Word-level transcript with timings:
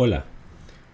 Hola, 0.00 0.26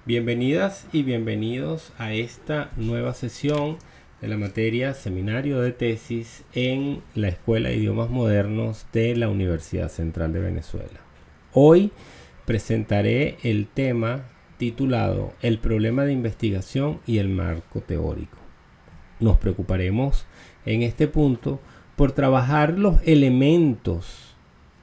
bienvenidas 0.07 0.87
y 0.91 1.03
bienvenidos 1.03 1.93
a 1.99 2.15
esta 2.15 2.71
nueva 2.79 3.13
sesión 3.13 3.77
de 4.23 4.29
la 4.29 4.39
materia 4.39 4.95
Seminario 4.95 5.61
de 5.61 5.73
Tesis 5.73 6.43
en 6.55 7.03
la 7.15 7.29
Escuela 7.29 7.69
de 7.69 7.77
Idiomas 7.77 8.09
Modernos 8.09 8.87
de 8.95 9.15
la 9.15 9.29
Universidad 9.29 9.91
Central 9.91 10.33
de 10.33 10.41
Venezuela. 10.41 11.01
Hoy 11.53 11.93
presentaré 12.47 13.37
el 13.43 13.67
tema 13.67 14.23
titulado 14.57 15.35
El 15.43 15.59
problema 15.59 16.07
de 16.07 16.13
investigación 16.15 17.01
y 17.07 17.19
el 17.19 17.29
marco 17.29 17.83
teórico. 17.83 18.39
Nos 19.21 19.37
preocuparemos 19.37 20.25
en 20.65 20.81
este 20.81 21.09
punto 21.09 21.61
por 21.95 22.13
trabajar 22.13 22.79
los 22.79 23.03
elementos 23.05 24.35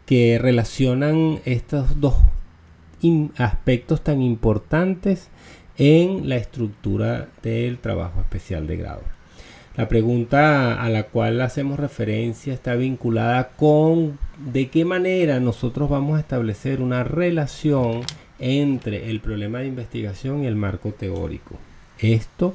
que 0.05 0.38
relacionan 0.39 1.39
estos 1.43 1.99
dos 1.99 2.17
aspectos 3.38 4.04
tan 4.04 4.21
importantes 4.21 5.29
en 5.77 6.30
la 6.30 6.35
estructura 6.35 7.27
del 7.41 7.80
trabajo 7.80 8.20
especial 8.21 8.67
de 8.67 8.77
grado. 8.77 9.02
La 9.77 9.88
pregunta 9.88 10.81
a 10.81 10.89
la 10.89 11.03
cual 11.03 11.40
hacemos 11.41 11.79
referencia 11.79 12.53
está 12.53 12.76
vinculada 12.76 13.52
con 13.55 14.20
de 14.52 14.70
qué 14.70 14.84
manera 14.84 15.40
nosotros 15.40 15.90
vamos 15.90 16.17
a 16.17 16.20
establecer 16.20 16.81
una 16.81 17.03
relación 17.03 18.02
entre 18.38 19.09
el 19.09 19.21
problema 19.21 19.59
de 19.59 19.68
investigación 19.68 20.43
y 20.43 20.48
el 20.48 20.55
marco 20.55 20.91
teórico. 20.91 21.55
Esto 21.99 22.54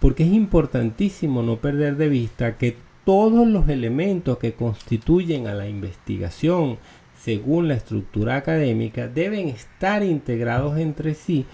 porque 0.00 0.24
es 0.24 0.32
importantísimo 0.32 1.42
no 1.42 1.56
perder 1.56 1.96
de 1.96 2.08
vista 2.08 2.56
que 2.56 2.76
todos 3.04 3.46
los 3.46 3.68
elementos 3.68 4.38
que 4.38 4.54
constituyen 4.54 5.46
a 5.46 5.54
la 5.54 5.68
investigación 5.68 6.78
según 7.26 7.66
la 7.66 7.74
estructura 7.74 8.36
académica, 8.36 9.08
deben 9.08 9.48
estar 9.48 10.04
integrados 10.04 10.78
entre 10.78 11.14
sí 11.14 11.44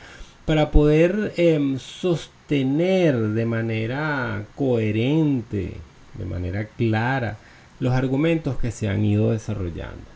para 0.45 0.71
poder 0.71 1.33
em, 1.39 1.79
sostener 1.79 3.17
de 3.19 3.47
manera 3.47 4.45
coherente, 4.55 5.73
de 6.13 6.25
manera 6.27 6.67
clara, 6.67 7.39
los 7.81 7.95
argumentos 7.95 8.59
que 8.59 8.71
se 8.71 8.91
han 8.91 9.03
ido 9.03 9.31
desarrollando. 9.31 10.13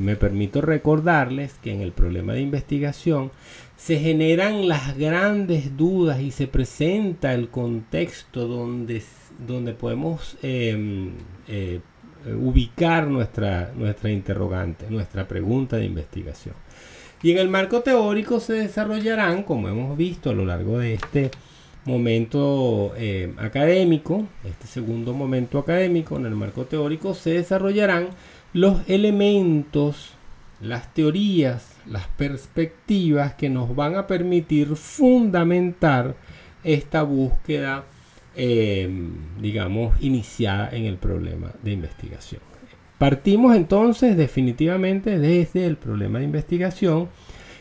me 0.00 0.16
permito 0.16 0.60
recordarles 0.60 1.52
que 1.62 1.72
en 1.72 1.80
el 1.80 1.92
problema 1.92 2.32
de 2.32 2.40
investigación 2.40 3.30
se 3.76 4.00
generan 4.00 4.66
las 4.66 4.98
grandes 4.98 5.76
dudas 5.76 6.20
y 6.20 6.32
se 6.32 6.48
presenta 6.48 7.32
el 7.32 7.48
contexto 7.48 8.48
donde, 8.48 9.04
donde 9.46 9.72
podemos 9.72 10.36
eh, 10.42 11.12
eh, 11.46 11.80
eh, 12.26 12.34
ubicar 12.34 13.06
nuestra, 13.06 13.72
nuestra 13.76 14.10
interrogante, 14.10 14.86
nuestra 14.90 15.26
pregunta 15.26 15.76
de 15.76 15.86
investigación. 15.86 16.54
Y 17.22 17.30
en 17.30 17.38
el 17.38 17.48
marco 17.48 17.82
teórico 17.82 18.40
se 18.40 18.54
desarrollarán, 18.54 19.44
como 19.44 19.68
hemos 19.68 19.96
visto 19.96 20.30
a 20.30 20.32
lo 20.32 20.44
largo 20.44 20.78
de 20.78 20.94
este 20.94 21.30
momento 21.84 22.92
eh, 22.96 23.32
académico, 23.38 24.26
este 24.44 24.66
segundo 24.66 25.12
momento 25.12 25.58
académico, 25.58 26.16
en 26.16 26.26
el 26.26 26.34
marco 26.34 26.64
teórico 26.64 27.14
se 27.14 27.34
desarrollarán 27.34 28.08
los 28.52 28.88
elementos, 28.88 30.14
las 30.60 30.92
teorías, 30.94 31.76
las 31.86 32.06
perspectivas 32.08 33.34
que 33.34 33.50
nos 33.50 33.74
van 33.74 33.96
a 33.96 34.06
permitir 34.06 34.76
fundamentar 34.76 36.14
esta 36.64 37.02
búsqueda 37.02 37.84
Em, 38.34 39.10
digamos, 39.42 39.94
iniciada 40.00 40.70
en 40.72 40.86
el 40.86 40.96
problema 40.96 41.52
de 41.62 41.72
investigación. 41.72 42.40
Partimos 42.96 43.54
entonces 43.54 44.16
definitivamente 44.16 45.18
desde 45.18 45.66
el 45.66 45.76
problema 45.76 46.18
de 46.18 46.24
investigación 46.24 47.08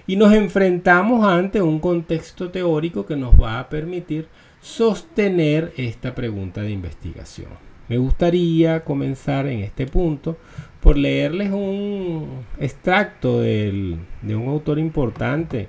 y 0.08 0.16
nos 0.16 0.32
enfrentamos 0.32 1.26
ante 1.26 1.62
un 1.62 1.80
contexto 1.80 2.52
teórico 2.52 3.06
que 3.06 3.18
nos 3.18 3.34
va 3.34 3.60
a 3.60 3.68
permitir 3.68 4.28
sostener 4.62 5.74
esta 5.76 6.16
pregunta 6.16 6.62
de 6.62 6.72
investigación. 6.72 7.50
Me 7.90 7.98
gustaría 7.98 8.86
comenzar 8.86 9.48
en 9.48 9.60
este 9.60 9.88
punto 9.88 10.38
por 10.80 10.98
leerles 10.98 11.52
un 11.52 12.46
extracto 12.62 13.42
de 13.42 13.98
un 14.24 14.48
autor 14.48 14.80
importante, 14.80 15.68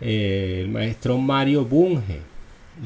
eh, 0.00 0.60
el 0.60 0.68
maestro 0.68 1.18
Mario 1.18 1.64
Bunge. 1.64 2.20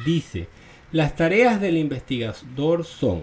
Dice, 0.06 0.48
las 0.90 1.16
tareas 1.16 1.60
del 1.60 1.76
investigador 1.76 2.84
son 2.84 3.22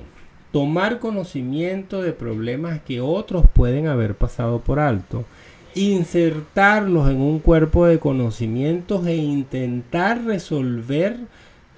tomar 0.52 1.00
conocimiento 1.00 2.02
de 2.02 2.14
problemas 2.14 2.80
que 2.82 3.02
otros 3.02 3.46
pueden 3.52 3.88
haber 3.88 4.16
pasado 4.16 4.60
por 4.60 4.80
alto, 4.80 5.26
insertarlos 5.74 7.10
en 7.10 7.20
un 7.20 7.40
cuerpo 7.40 7.88
de 7.88 8.00
conocimientos 8.00 9.06
e 9.08 9.16
intentar 9.16 10.24
resolver 10.24 11.18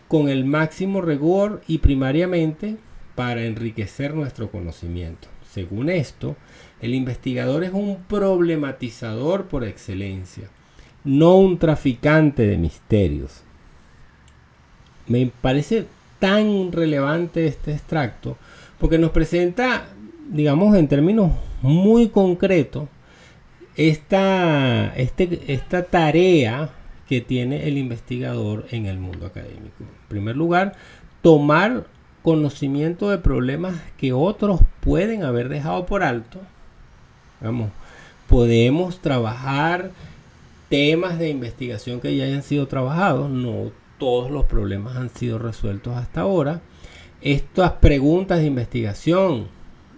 con 0.07 0.29
el 0.29 0.45
máximo 0.45 1.01
rigor 1.01 1.61
y 1.67 1.79
primariamente 1.79 2.75
para 3.15 3.45
enriquecer 3.45 4.13
nuestro 4.13 4.51
conocimiento. 4.51 5.27
Según 5.49 5.89
esto, 5.89 6.35
el 6.81 6.93
investigador 6.93 7.63
es 7.63 7.71
un 7.73 8.03
problematizador 8.07 9.45
por 9.45 9.63
excelencia, 9.63 10.49
no 11.03 11.37
un 11.37 11.57
traficante 11.57 12.45
de 12.45 12.57
misterios. 12.57 13.46
Me 15.07 15.31
parece 15.41 15.85
tan 16.19 16.71
relevante 16.71 17.47
este 17.47 17.71
extracto 17.73 18.37
porque 18.79 18.97
nos 18.97 19.11
presenta, 19.11 19.87
digamos, 20.29 20.75
en 20.75 20.87
términos 20.87 21.31
muy 21.61 22.09
concretos, 22.09 22.87
esta, 23.75 24.95
este, 24.95 25.53
esta 25.53 25.83
tarea 25.83 26.69
que 27.07 27.21
tiene 27.21 27.67
el 27.67 27.77
investigador 27.77 28.65
en 28.71 28.85
el 28.85 28.97
mundo 28.97 29.25
académico. 29.25 29.79
En 29.79 30.07
primer 30.09 30.35
lugar, 30.35 30.75
tomar 31.21 31.85
conocimiento 32.21 33.09
de 33.09 33.19
problemas 33.19 33.75
que 33.97 34.13
otros 34.13 34.59
pueden 34.81 35.23
haber 35.23 35.49
dejado 35.49 35.85
por 35.85 36.03
alto. 36.03 36.39
Vamos, 37.39 37.69
podemos 38.27 38.99
trabajar 38.99 39.91
temas 40.69 41.17
de 41.19 41.29
investigación 41.29 42.01
que 42.01 42.15
ya 42.15 42.25
hayan 42.25 42.43
sido 42.43 42.67
trabajados, 42.67 43.29
no 43.29 43.71
todos 43.97 44.31
los 44.31 44.45
problemas 44.45 44.95
han 44.97 45.09
sido 45.09 45.39
resueltos 45.39 45.95
hasta 45.95 46.21
ahora. 46.21 46.61
Estas 47.21 47.73
preguntas 47.73 48.39
de 48.39 48.45
investigación 48.45 49.47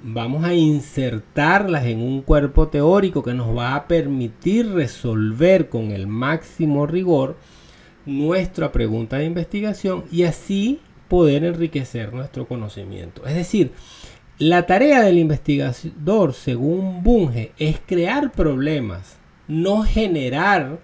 vamos 0.01 0.43
a 0.45 0.53
insertarlas 0.53 1.85
en 1.85 2.01
un 2.01 2.21
cuerpo 2.21 2.69
teórico 2.69 3.23
que 3.23 3.33
nos 3.33 3.55
va 3.55 3.75
a 3.75 3.87
permitir 3.87 4.71
resolver 4.71 5.69
con 5.69 5.91
el 5.91 6.07
máximo 6.07 6.87
rigor 6.87 7.35
nuestra 8.05 8.71
pregunta 8.71 9.17
de 9.17 9.25
investigación 9.25 10.05
y 10.11 10.23
así 10.23 10.79
poder 11.07 11.43
enriquecer 11.43 12.13
nuestro 12.13 12.47
conocimiento. 12.47 13.25
Es 13.25 13.35
decir, 13.35 13.71
la 14.37 14.66
tarea 14.66 15.01
del 15.01 15.17
investigador, 15.17 16.33
según 16.33 17.03
Bunge, 17.03 17.51
es 17.57 17.81
crear 17.85 18.31
problemas, 18.31 19.17
no 19.47 19.83
generar 19.83 20.79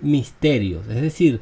misterios. 0.00 0.86
Es 0.86 1.02
decir, 1.02 1.40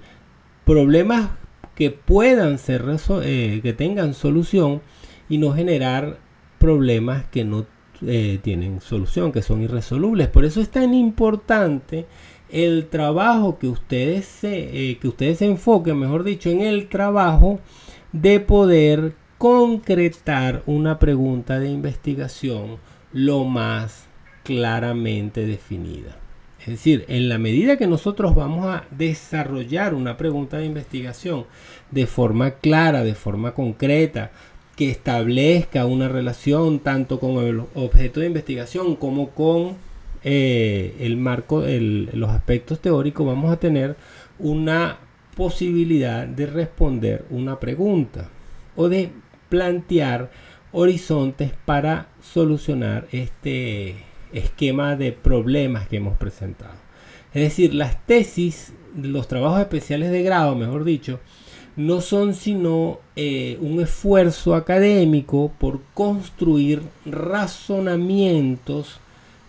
problemas 0.68 1.30
que 1.74 1.90
puedan 1.90 2.58
ser 2.58 2.84
eh, 3.22 3.60
que 3.62 3.72
tengan 3.72 4.12
solución 4.12 4.82
y 5.26 5.38
no 5.38 5.54
generar 5.54 6.18
problemas 6.58 7.24
que 7.30 7.42
no 7.42 7.64
eh, 8.02 8.38
tienen 8.42 8.82
solución, 8.82 9.32
que 9.32 9.40
son 9.40 9.62
irresolubles. 9.62 10.28
Por 10.28 10.44
eso 10.44 10.60
es 10.60 10.68
tan 10.68 10.92
importante 10.92 12.04
el 12.50 12.88
trabajo 12.88 13.58
que 13.58 13.66
ustedes 13.66 14.26
se, 14.26 14.90
eh, 14.90 14.98
que 14.98 15.08
ustedes 15.08 15.38
se 15.38 15.46
enfoquen, 15.46 15.98
mejor 15.98 16.22
dicho, 16.22 16.50
en 16.50 16.60
el 16.60 16.90
trabajo 16.90 17.60
de 18.12 18.38
poder 18.38 19.14
concretar 19.38 20.64
una 20.66 20.98
pregunta 20.98 21.58
de 21.58 21.70
investigación 21.70 22.76
lo 23.14 23.44
más 23.44 24.04
claramente 24.44 25.46
definida. 25.46 26.27
Es 26.68 26.72
decir, 26.72 27.06
en 27.08 27.30
la 27.30 27.38
medida 27.38 27.78
que 27.78 27.86
nosotros 27.86 28.34
vamos 28.34 28.66
a 28.66 28.84
desarrollar 28.90 29.94
una 29.94 30.19
pregunta 30.19 30.58
de 30.58 30.66
investigación 30.66 31.46
de 31.90 32.06
forma 32.06 32.50
clara, 32.56 33.04
de 33.04 33.14
forma 33.14 33.54
concreta, 33.54 34.32
que 34.76 34.90
establezca 34.90 35.87
una 35.87 36.08
relación 36.08 36.81
tanto 36.81 37.20
con 37.20 37.43
el 37.43 37.62
objeto 37.75 38.20
de 38.20 38.26
investigación 38.26 38.96
como 38.96 39.31
con 39.31 39.76
eh, 40.22 40.94
el 41.00 41.16
marco, 41.16 41.64
los 41.66 42.28
aspectos 42.28 42.81
teóricos, 42.81 43.26
vamos 43.26 43.50
a 43.50 43.58
tener 43.58 43.96
una 44.38 44.98
posibilidad 45.37 46.26
de 46.26 46.44
responder 46.44 47.25
una 47.31 47.58
pregunta 47.58 48.28
o 48.76 48.90
de 48.90 49.08
plantear 49.48 50.31
horizontes 50.72 51.50
para 51.64 52.08
solucionar 52.20 53.08
este, 53.10 54.04
esquema 54.32 54.96
de 54.96 55.12
problemas 55.12 55.88
que 55.88 55.96
hemos 55.96 56.16
presentado. 56.16 56.75
Es 57.34 57.42
decir, 57.42 57.75
las 57.75 58.04
tesis, 58.06 58.72
los 58.96 59.28
trabajos 59.28 59.60
especiales 59.60 60.10
de 60.10 60.22
grado, 60.22 60.54
mejor 60.54 60.84
dicho, 60.84 61.20
no 61.76 62.00
son 62.00 62.34
sino 62.34 62.98
eh, 63.14 63.56
un 63.60 63.80
esfuerzo 63.80 64.54
académico 64.56 65.52
por 65.58 65.80
construir 65.94 66.82
razonamientos 67.06 69.00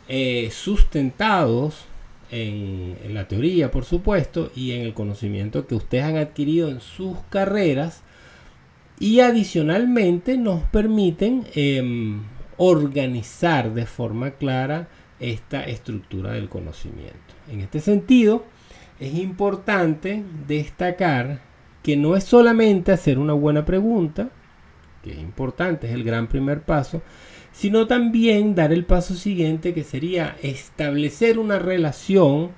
eh, 0.07 0.49
sustentados 0.51 1.85
en, 2.31 2.95
la 3.13 3.27
teoría, 3.27 3.71
por 3.71 3.85
supuesto, 3.85 4.51
y 4.55 4.71
en 4.71 4.81
el 4.81 4.93
conocimiento 4.93 5.65
que 5.65 5.75
ustedes 5.75 6.03
han 6.03 6.17
adquirido 6.17 6.69
en 6.69 6.81
sus 6.81 7.17
carreras. 7.29 8.03
Y 8.99 9.21
adicionalmente 9.21 10.37
nos 10.37 10.61
permiten 10.65 11.45
em, 11.55 12.21
organizar 12.59 13.73
de 13.73 13.85
forma 13.85 14.31
clara 14.31 14.89
esta 15.19 15.63
estructura 15.63 16.33
del 16.33 16.49
conocimiento. 16.49 17.33
En 17.49 17.61
este 17.61 17.79
sentido, 17.79 18.45
es 18.99 19.15
importante 19.15 20.23
destacar 20.45 21.39
que 21.81 21.95
no 21.95 22.15
es 22.15 22.25
solamente 22.25 22.91
hacer 22.91 23.17
una 23.17 23.33
buena 23.33 23.63
pregunta, 23.63 24.29
que 25.03 25.11
es 25.11 25.19
importante, 25.19 25.87
es 25.87 25.93
el 25.93 26.03
gran 26.03 26.27
primer 26.27 26.61
paso, 26.61 27.01
sino 27.53 27.87
también 27.87 28.55
dar 28.55 28.73
el 28.73 28.83
paso 28.83 29.15
siguiente 29.15 29.73
que 29.73 29.85
sería 29.85 30.35
establecer 30.43 31.39
una 31.39 31.59
relación 31.59 32.51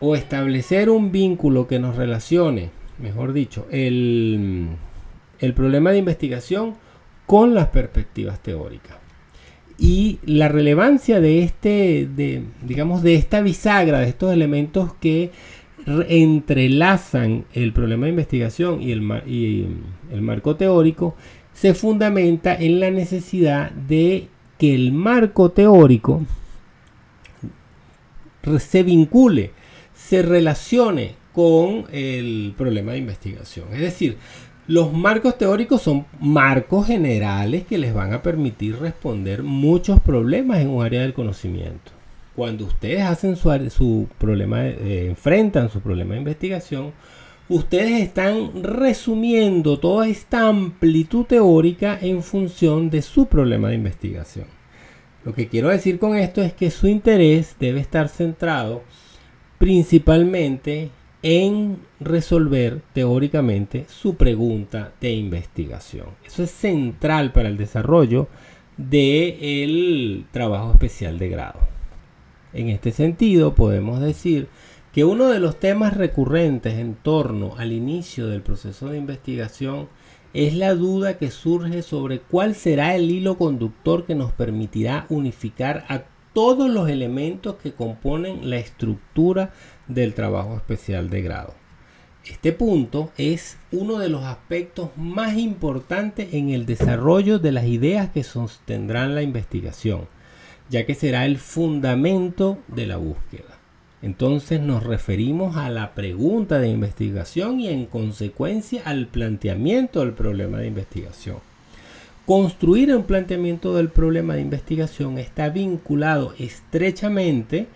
o 0.00 0.16
establecer 0.16 0.90
un 0.90 1.12
vínculo 1.12 1.68
que 1.68 1.78
nos 1.78 1.94
relacione, 1.94 2.70
mejor 2.98 3.32
dicho, 3.32 3.68
el, 3.70 4.66
el 5.38 5.54
problema 5.54 5.92
de 5.92 5.98
investigación 5.98 6.74
con 7.24 7.54
las 7.54 7.68
perspectivas 7.68 8.40
teóricas. 8.40 9.01
Y 9.78 10.18
la 10.24 10.48
relevancia 10.48 11.20
de 11.20 11.42
este, 11.42 12.08
de, 12.14 12.44
digamos, 12.62 13.02
de 13.02 13.14
esta 13.14 13.40
bisagra, 13.40 14.00
de 14.00 14.08
estos 14.08 14.32
elementos 14.32 14.94
que 14.94 15.30
entrelazan 16.08 17.44
el 17.52 17.72
problema 17.72 18.06
de 18.06 18.10
investigación 18.10 18.80
y 18.80 18.92
el, 18.92 19.02
y 19.26 19.66
el 20.12 20.22
marco 20.22 20.56
teórico, 20.56 21.16
se 21.52 21.74
fundamenta 21.74 22.54
en 22.54 22.80
la 22.80 22.90
necesidad 22.90 23.70
de 23.72 24.28
que 24.58 24.74
el 24.74 24.92
marco 24.92 25.50
teórico 25.50 26.22
se 28.58 28.82
vincule, 28.82 29.50
se 29.94 30.22
relacione 30.22 31.14
con 31.32 31.86
el 31.90 32.54
problema 32.56 32.92
de 32.92 32.98
investigación. 32.98 33.72
Es 33.72 33.80
decir, 33.80 34.18
los 34.68 34.92
marcos 34.92 35.38
teóricos 35.38 35.82
son 35.82 36.06
marcos 36.20 36.86
generales 36.86 37.66
que 37.66 37.78
les 37.78 37.92
van 37.92 38.12
a 38.12 38.22
permitir 38.22 38.78
responder 38.78 39.42
muchos 39.42 40.00
problemas 40.00 40.60
en 40.60 40.68
un 40.68 40.84
área 40.84 41.02
del 41.02 41.14
conocimiento. 41.14 41.90
Cuando 42.36 42.66
ustedes 42.66 43.02
hacen 43.02 43.36
su, 43.36 44.08
problema, 44.18 44.64
eh, 44.66 45.06
enfrentan 45.08 45.68
su 45.68 45.80
problema 45.80 46.14
de 46.14 46.20
investigación, 46.20 46.92
ustedes 47.48 48.02
están 48.02 48.62
resumiendo 48.62 49.78
toda 49.78 50.06
esta 50.06 50.48
amplitud 50.48 51.24
teórica 51.24 51.98
en 52.00 52.22
función 52.22 52.88
de 52.88 53.02
su 53.02 53.26
problema 53.26 53.68
de 53.68 53.74
investigación. 53.74 54.46
Lo 55.24 55.34
que 55.34 55.48
quiero 55.48 55.68
decir 55.68 55.98
con 55.98 56.16
esto 56.16 56.40
es 56.40 56.52
que 56.52 56.70
su 56.70 56.86
interés 56.86 57.56
debe 57.58 57.80
estar 57.80 58.08
centrado 58.08 58.82
principalmente 59.58 60.90
en 61.22 61.78
resolver 62.00 62.82
teóricamente 62.92 63.86
su 63.88 64.16
pregunta 64.16 64.92
de 65.00 65.12
investigación. 65.12 66.06
Eso 66.24 66.42
es 66.42 66.50
central 66.50 67.32
para 67.32 67.48
el 67.48 67.56
desarrollo 67.56 68.28
del 68.76 70.26
trabajo 70.32 70.72
especial 70.72 71.18
de 71.18 71.28
grado. 71.28 71.60
En 72.52 72.68
este 72.68 72.90
sentido, 72.90 73.54
podemos 73.54 74.00
decir 74.00 74.48
que 74.92 75.04
uno 75.04 75.28
de 75.28 75.40
los 75.40 75.58
temas 75.58 75.96
recurrentes 75.96 76.74
en 76.74 76.94
torno 76.94 77.54
al 77.56 77.72
inicio 77.72 78.26
del 78.26 78.42
proceso 78.42 78.88
de 78.88 78.98
investigación 78.98 79.88
es 80.34 80.54
la 80.54 80.74
duda 80.74 81.18
que 81.18 81.30
surge 81.30 81.82
sobre 81.82 82.20
cuál 82.20 82.54
será 82.54 82.94
el 82.94 83.10
hilo 83.10 83.38
conductor 83.38 84.04
que 84.04 84.14
nos 84.14 84.32
permitirá 84.32 85.06
unificar 85.08 85.84
a 85.88 86.02
todos 86.32 86.70
los 86.70 86.88
elementos 86.88 87.56
que 87.56 87.72
componen 87.72 88.48
la 88.48 88.56
estructura 88.56 89.52
del 89.88 90.14
trabajo 90.14 90.56
especial 90.56 91.10
de 91.10 91.22
grado. 91.22 91.54
Este 92.24 92.52
punto 92.52 93.10
es 93.16 93.58
uno 93.72 93.98
de 93.98 94.08
los 94.08 94.22
aspectos 94.22 94.90
más 94.96 95.36
importantes 95.36 96.32
en 96.34 96.50
el 96.50 96.66
desarrollo 96.66 97.40
de 97.40 97.50
las 97.50 97.66
ideas 97.66 98.10
que 98.10 98.22
sostendrán 98.22 99.16
la 99.16 99.22
investigación, 99.22 100.06
ya 100.70 100.86
que 100.86 100.94
será 100.94 101.26
el 101.26 101.38
fundamento 101.38 102.58
de 102.68 102.86
la 102.86 102.96
búsqueda. 102.96 103.58
Entonces 104.02 104.60
nos 104.60 104.84
referimos 104.84 105.56
a 105.56 105.68
la 105.70 105.94
pregunta 105.94 106.58
de 106.60 106.68
investigación 106.68 107.60
y 107.60 107.68
en 107.68 107.86
consecuencia 107.86 108.82
al 108.84 109.08
planteamiento 109.08 110.00
del 110.00 110.12
problema 110.12 110.58
de 110.58 110.68
investigación. 110.68 111.51
Construir 112.26 112.94
un 112.94 113.02
planteamiento 113.02 113.74
del 113.74 113.88
problema 113.88 114.34
de 114.34 114.42
investigación 114.42 115.18
está 115.18 115.48
vinculado 115.48 116.34
estrechamente 116.38 117.66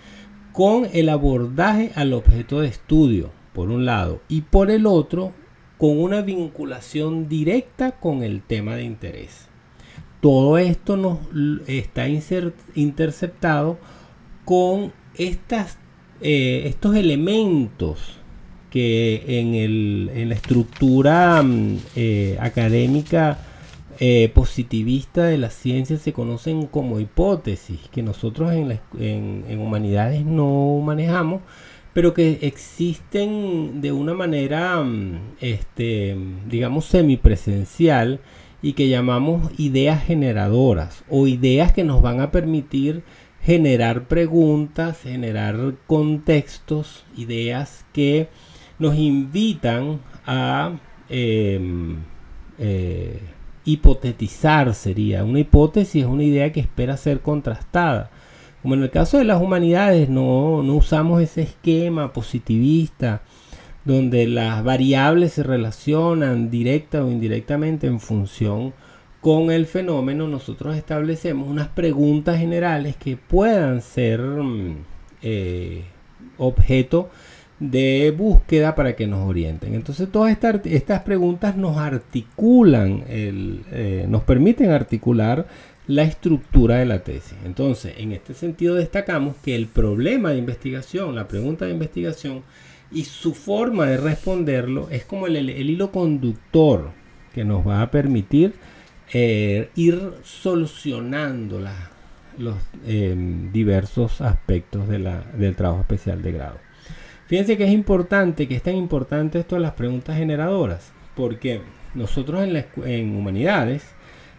con 0.53 0.89
el 0.93 1.09
abordaje 1.09 1.91
al 1.97 2.13
objeto 2.13 2.61
de 2.61 2.69
estudio, 2.69 3.31
por 3.53 3.71
un 3.71 3.85
lado, 3.85 4.21
y 4.29 4.43
por 4.43 4.71
el 4.71 4.87
otro, 4.87 5.33
con 5.79 5.99
una 5.99 6.23
vinculación 6.23 7.29
directa 7.29 7.93
con 7.93 8.23
el 8.23 8.41
tema 8.41 8.77
de 8.77 8.85
interés. 8.85 9.49
Todo 10.21 10.59
esto 10.59 10.97
nos 10.97 11.19
está 11.67 12.07
interceptado 12.09 13.79
con 14.45 14.93
estas 15.17 15.79
eh, 16.23 16.63
estos 16.67 16.97
elementos 16.97 18.19
que 18.71 19.23
en, 19.27 20.29
la 20.29 20.35
estructura 20.35 21.43
mm, 21.43 21.79
eh, 21.95 22.39
académica 22.41 23.39
eh, 23.99 24.31
positivista 24.35 25.25
de 25.25 25.39
la 25.39 25.51
ciencia 25.51 25.97
se 25.97 26.13
conocen 26.13 26.67
como 26.67 27.01
hipótesis, 27.01 27.81
que 27.91 28.03
nosotros 28.03 28.53
en, 28.53 29.61
humanidades 29.61 30.25
no 30.25 30.81
manejamos, 30.85 31.43
pero 31.93 32.13
que 32.13 32.41
existen 32.43 33.81
de 33.81 33.93
una 33.93 34.15
manera, 34.15 34.83
mm, 34.83 35.37
este, 35.41 36.17
digamos, 36.49 36.85
semipresencial 36.87 38.21
y 38.63 38.75
que 38.75 38.89
llamamos 38.89 39.51
ideas 39.59 40.05
generadoras 40.05 41.05
o 41.09 41.27
ideas 41.27 41.73
que 41.73 41.85
nos 41.85 42.03
van 42.03 42.21
a 42.21 42.31
permitir 42.31 43.03
generar 43.43 44.09
preguntas, 44.09 45.01
generar 45.03 45.75
contextos, 45.87 47.05
ideas 47.17 47.87
que 47.93 48.29
nos 48.79 48.97
invitan 48.97 50.01
a 50.27 50.73
em, 51.09 51.99
eh, 52.59 53.21
hipotetizar, 53.67 54.73
sería. 54.75 55.25
Una 55.25 55.41
hipótesis 55.41 56.05
es 56.05 56.09
una 56.09 56.23
idea 56.25 56.53
que 56.53 56.61
espera 56.61 56.97
ser 56.97 57.21
contrastada. 57.21 58.11
Como 58.63 58.75
en 58.75 58.83
el 58.83 58.91
caso 58.91 59.19
de 59.19 59.25
las 59.25 59.43
humanidades, 59.43 60.09
no, 60.09 60.63
no 60.63 60.77
usamos 60.77 61.21
ese 61.21 61.43
esquema 61.43 62.15
positivista 62.15 63.21
donde 63.85 64.27
las 64.27 64.65
variables 64.65 65.35
se 65.35 65.43
relacionan 65.43 66.51
directa 66.51 67.05
o 67.05 67.11
indirectamente 67.11 67.87
en 67.87 68.01
función 68.01 68.73
con 69.27 69.51
el 69.51 69.67
fenómeno 69.67 70.29
nosotros 70.29 70.77
establecemos 70.77 71.49
unas 71.49 71.67
preguntas 71.67 72.39
generales 72.39 72.95
que 72.97 73.17
puedan 73.17 73.83
ser 73.83 74.21
mm, 74.21 74.77
eh, 75.21 75.83
objeto 76.39 77.03
de 77.03 77.11
búsqueda 77.59 78.75
para 78.75 78.95
que 78.97 79.07
nos 79.07 79.29
orienten. 79.29 79.75
Entonces 79.75 80.11
todas 80.11 80.37
estas 80.65 81.03
preguntas 81.03 81.57
nos 81.57 81.77
articulan, 81.79 83.05
eh, 83.09 84.07
nos 84.09 84.23
permiten 84.23 84.71
articular 84.71 85.47
la 85.87 86.03
estructura 86.03 86.77
de 86.77 86.87
la 86.87 87.05
tesis. 87.05 87.37
Entonces, 87.45 87.95
en 87.99 88.13
este 88.13 88.35
sentido 88.35 88.75
destacamos 88.75 89.37
que 89.37 89.55
el 89.55 89.67
problema 89.67 90.31
de 90.31 90.39
investigación, 90.39 91.15
la 91.15 91.29
pregunta 91.29 91.65
de 91.65 91.73
investigación 91.73 92.43
y 92.91 93.05
su 93.05 93.35
forma 93.35 93.87
de 93.87 93.97
responderlo 93.97 94.89
es 94.91 95.05
como 95.05 95.27
el 95.27 95.51
hilo 95.51 95.93
conductor 95.93 96.91
que 97.35 97.45
nos 97.45 97.67
va 97.67 97.83
a 97.83 97.91
permitir 97.91 98.55
eh, 99.13 99.71
ir 99.77 100.15
solucionando 100.25 101.61
los 102.39 102.57
em, 102.87 103.53
diversos 103.53 104.21
aspectos 104.21 104.89
del 104.89 105.55
trabajo 105.57 105.83
especial 105.83 106.23
de 106.23 106.33
grado. 106.33 106.66
Fíjense 107.27 107.57
que 107.57 107.65
es 107.65 107.73
importante, 107.73 108.47
que 108.47 108.55
es 108.55 108.63
tan 108.63 108.77
importante 108.77 109.41
esto 109.41 109.57
de 109.57 109.63
las 109.63 109.73
preguntas 109.73 110.17
generadoras, 110.17 110.93
porque 111.17 111.61
nosotros 111.95 112.47
en, 112.85 113.17
humanidades 113.17 113.85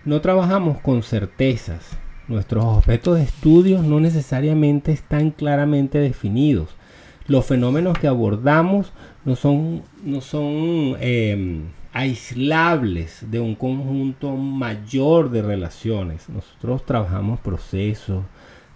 no 0.05 0.21
trabajamos 0.21 0.79
con 0.79 1.03
certezas. 1.03 1.97
Nuestros 2.29 2.63
objetos 2.63 3.17
de 3.17 3.23
estudio 3.23 3.81
no 3.81 3.99
necesariamente 3.99 4.93
están 4.93 5.31
claramente 5.31 5.97
definidos. 5.99 6.75
Los 7.27 7.45
fenómenos 7.45 7.97
que 7.99 8.07
abordamos 8.07 8.93
no 9.25 9.35
son, 9.35 9.83
no 10.03 10.21
son 10.21 10.95
em, 11.01 11.63
aislables 11.91 13.29
de 13.29 13.41
un 13.41 13.55
conjunto 13.55 14.35
mayor 14.37 15.29
de 15.29 15.41
relaciones. 15.41 16.29
Nosotros 16.29 16.85
trabajamos 16.85 17.39
procesos, 17.41 18.23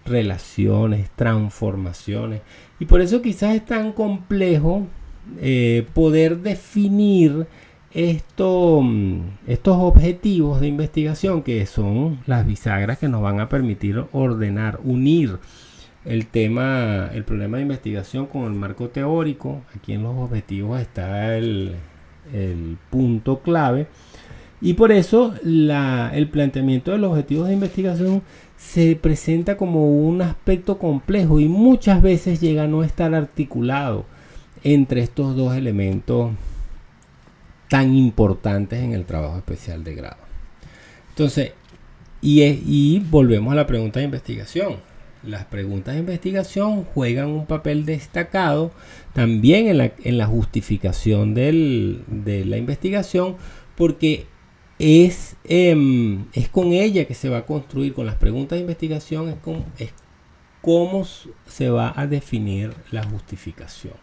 relaciones, 0.04 1.10
transformaciones. 1.16 2.42
Y 2.78 2.86
por 2.86 3.00
eso 3.00 3.22
quizás 3.22 3.54
es 3.54 3.64
tan 3.64 3.92
complejo 3.92 4.86
eh, 5.40 5.86
poder 5.94 6.38
definir 6.38 7.46
esto, 7.94 8.82
estos 9.46 9.76
objetivos 9.78 10.60
de 10.60 10.68
investigación 10.68 11.42
que 11.42 11.66
son 11.66 12.20
las 12.26 12.46
bisagras 12.46 12.98
que 12.98 13.08
nos 13.08 13.22
van 13.22 13.40
a 13.40 13.48
permitir 13.48 14.04
ordenar, 14.12 14.80
unir 14.82 15.38
el 16.04 16.26
tema, 16.26 17.10
el 17.12 17.24
problema 17.24 17.58
de 17.58 17.64
investigación 17.64 18.26
con 18.26 18.44
el 18.44 18.52
marco 18.52 18.88
teórico. 18.88 19.62
Aquí 19.76 19.92
en 19.92 20.02
los 20.02 20.16
objetivos 20.16 20.80
está 20.80 21.36
el, 21.36 21.76
punto 22.90 23.40
clave. 23.40 23.86
Y 24.60 24.74
por 24.74 24.92
eso 24.92 25.34
el 25.44 26.28
planteamiento 26.30 26.92
de 26.92 26.98
los 26.98 27.10
objetivos 27.10 27.48
de 27.48 27.54
investigación 27.54 28.22
se 28.70 28.96
presenta 28.96 29.56
como 29.56 29.86
un 29.86 30.22
aspecto 30.22 30.78
complejo 30.78 31.40
y 31.40 31.48
muchas 31.48 32.00
veces 32.00 32.40
llega 32.40 32.62
a 32.64 32.68
no 32.68 32.84
estar 32.84 33.14
articulado 33.14 34.06
entre 34.62 35.02
estos 35.02 35.36
dos 35.36 35.54
elementos 35.56 36.30
tan 37.68 37.94
importantes 37.94 38.82
en 38.82 38.92
el 38.92 39.04
trabajo 39.04 39.36
especial 39.36 39.82
de 39.84 39.94
grado. 39.94 40.16
Entonces, 41.10 41.52
y, 42.22 43.00
volvemos 43.10 43.52
a 43.52 43.56
la 43.56 43.66
pregunta 43.66 43.98
de 43.98 44.06
investigación. 44.06 44.76
Las 45.22 45.44
preguntas 45.44 45.94
de 45.94 46.00
investigación 46.00 46.84
juegan 46.84 47.28
un 47.28 47.46
papel 47.46 47.84
destacado 47.84 48.70
también 49.12 49.68
en 49.68 50.18
la, 50.18 50.26
justificación 50.26 51.34
de 51.34 52.44
la 52.46 52.56
investigación 52.56 53.36
porque 53.76 54.26
es, 54.78 55.36
em, 55.44 56.26
es 56.32 56.48
con 56.48 56.72
ella 56.72 57.04
que 57.04 57.14
se 57.14 57.28
va 57.28 57.38
a 57.38 57.46
construir, 57.46 57.94
con 57.94 58.06
las 58.06 58.16
preguntas 58.16 58.56
de 58.56 58.62
investigación, 58.62 59.28
es, 59.28 59.36
con, 59.36 59.64
es 59.78 59.92
cómo 60.60 61.04
se 61.46 61.70
va 61.70 61.92
a 61.94 62.06
definir 62.06 62.72
la 62.90 63.04
justificación. 63.04 63.94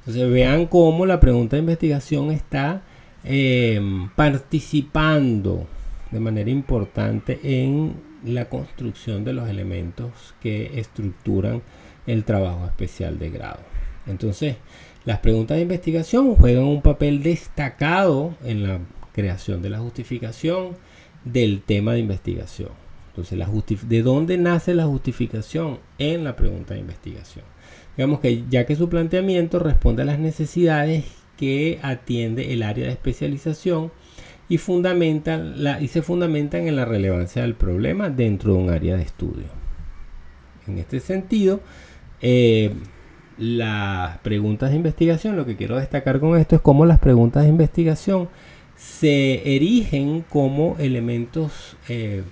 Entonces 0.00 0.30
vean 0.30 0.66
cómo 0.66 1.06
la 1.06 1.20
pregunta 1.20 1.56
de 1.56 1.60
investigación 1.60 2.30
está 2.30 2.82
em, 3.24 4.08
participando 4.10 5.66
de 6.10 6.20
manera 6.20 6.50
importante 6.50 7.38
en 7.42 7.94
la 8.24 8.46
construcción 8.48 9.24
de 9.24 9.32
los 9.32 9.48
elementos 9.48 10.34
que 10.40 10.78
estructuran 10.78 11.62
el 12.06 12.24
trabajo 12.24 12.66
especial 12.66 13.18
de 13.18 13.30
grado. 13.30 13.60
Entonces, 14.06 14.56
las 15.04 15.18
preguntas 15.18 15.56
de 15.56 15.62
investigación 15.62 16.34
juegan 16.34 16.64
un 16.64 16.82
papel 16.82 17.22
destacado 17.22 18.34
en 18.44 18.62
la 18.62 18.80
creación 19.12 19.62
de 19.62 19.70
la 19.70 19.78
justificación 19.78 20.76
del 21.24 21.62
tema 21.62 21.92
de 21.92 22.00
investigación. 22.00 22.70
Entonces, 23.08 23.38
¿de 23.88 24.02
dónde 24.02 24.38
nace 24.38 24.74
la 24.74 24.86
justificación 24.86 25.78
en 25.98 26.24
la 26.24 26.36
pregunta 26.36 26.74
de 26.74 26.80
investigación? 26.80 27.44
Digamos 27.96 28.20
que 28.20 28.44
ya 28.48 28.66
que 28.66 28.76
su 28.76 28.88
planteamiento 28.88 29.58
responde 29.58 30.02
a 30.02 30.06
las 30.06 30.18
necesidades 30.18 31.04
que 31.36 31.78
atiende 31.82 32.52
el 32.52 32.62
área 32.62 32.86
de 32.86 32.92
especialización 32.92 33.90
y, 34.48 34.58
la, 34.58 35.80
y 35.80 35.88
se 35.88 36.02
fundamentan 36.02 36.66
en 36.66 36.76
la 36.76 36.84
relevancia 36.84 37.42
del 37.42 37.54
problema 37.54 38.10
dentro 38.10 38.54
de 38.54 38.58
un 38.58 38.70
área 38.70 38.96
de 38.96 39.02
estudio. 39.02 39.46
En 40.66 40.78
este 40.78 41.00
sentido, 41.00 41.60
eh, 42.20 42.74
las 43.38 44.18
preguntas 44.18 44.70
de 44.70 44.76
investigación, 44.76 45.36
lo 45.36 45.46
que 45.46 45.56
quiero 45.56 45.76
destacar 45.76 46.20
con 46.20 46.38
esto 46.38 46.56
es 46.56 46.62
cómo 46.62 46.84
las 46.84 46.98
preguntas 46.98 47.44
de 47.44 47.48
investigación 47.48 48.28
se 48.80 49.54
erigen 49.56 50.24
como 50.26 50.76
elementos, 50.78 51.76
eh, 51.90 52.22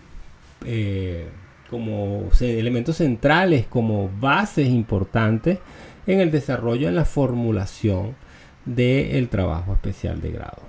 eh, 0.64 1.28
como 1.69 2.31
elementos 2.40 2.97
centrales, 2.97 3.67
como 3.67 4.11
bases 4.19 4.67
importantes 4.69 5.59
en 6.07 6.21
el 6.21 6.31
desarrollo, 6.31 6.88
en 6.88 6.95
la 6.95 7.05
formulación 7.05 8.17
del 8.64 9.28
trabajo 9.28 9.75
especial 9.75 10.23
de 10.23 10.33
grado. 10.33 10.62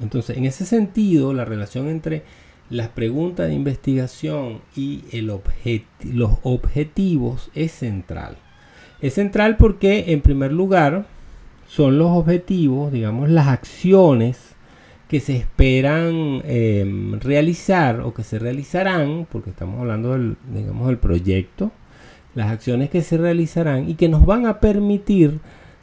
Entonces, 0.00 0.36
en 0.36 0.44
ese 0.44 0.64
sentido, 0.64 1.34
la 1.34 1.44
relación 1.44 1.88
entre 1.88 2.22
las 2.70 2.88
preguntas 2.88 3.48
de 3.48 3.54
investigación 3.54 4.60
y 4.76 5.02
los 5.22 6.38
objetivos 6.44 7.50
es 7.54 7.72
central. 7.72 8.36
Es 9.00 9.14
central 9.14 9.56
porque, 9.56 10.12
en 10.12 10.20
primer 10.20 10.52
lugar, 10.52 11.06
son 11.66 11.98
los 11.98 12.10
objetivos, 12.10 12.92
digamos, 12.92 13.28
las 13.28 13.48
acciones 13.48 14.55
que 15.08 15.20
se 15.20 15.36
esperan 15.36 16.42
em, 16.44 17.18
realizar 17.20 18.00
o 18.00 18.12
que 18.12 18.24
se 18.24 18.38
realizarán, 18.38 19.26
porque 19.30 19.50
estamos 19.50 19.80
hablando 19.80 20.12
del, 20.12 20.36
digamos, 20.52 20.88
del 20.88 20.98
proyecto, 20.98 21.70
las 22.34 22.50
acciones 22.50 22.90
que 22.90 23.02
se 23.02 23.16
realizarán 23.16 23.88
y 23.88 23.94
que 23.94 24.08
nos 24.08 24.26
van 24.26 24.46
a 24.46 24.60
permitir 24.60 25.38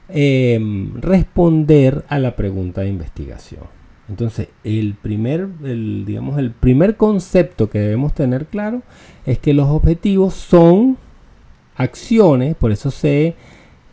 em, 0.10 1.00
responder 1.02 2.04
a 2.10 2.20
la 2.20 2.36
pregunta 2.36 2.82
de 2.82 2.90
investigación. 2.90 3.62
Entonces, 4.10 4.50
el 4.66 4.96
primer, 4.96 5.48
digamos, 5.60 6.38
el 6.38 6.52
primer 6.52 6.98
concepto 6.98 7.70
que 7.70 7.80
debemos 7.80 8.14
tener 8.14 8.46
claro 8.48 8.82
es 9.26 9.40
que 9.40 9.54
los 9.54 9.70
objetivos 9.70 10.34
son 10.34 10.98
acciones, 11.78 12.56
por 12.56 12.72
eso 12.72 12.92
se, 12.92 13.36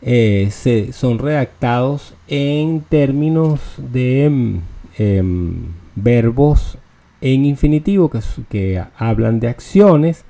eh, 0.01 0.49
se 0.51 0.91
son 0.91 1.17
redactados 1.17 2.13
en 2.27 2.81
términos 2.81 3.61
de 3.77 4.59
Em, 4.97 5.73
verbos 5.95 6.77
en 7.21 7.45
infinitivo 7.45 8.11
que, 8.49 8.83
hablan 8.97 9.39
de 9.39 9.47
acciones, 9.47 10.25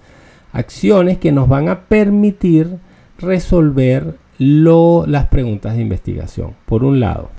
acciones 0.53 1.17
que 1.17 1.31
nos 1.31 1.47
van 1.49 1.69
a 1.69 1.81
permitir 1.81 2.77
resolver 3.17 4.17
las 4.37 5.27
preguntas 5.27 5.75
de 5.75 5.81
investigación. 5.81 6.55
Por 6.65 6.83
un 6.83 6.99
lado, 6.99 7.29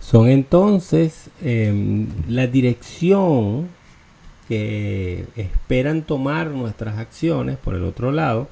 son 0.00 0.28
entonces 0.28 1.30
em, 1.42 2.06
la 2.28 2.46
dirección 2.46 3.68
que 4.48 5.24
esperan 5.36 6.02
tomar 6.02 6.50
nuestras 6.50 6.98
acciones, 6.98 7.56
por 7.56 7.74
el 7.74 7.84
otro 7.84 8.12
lado, 8.12 8.48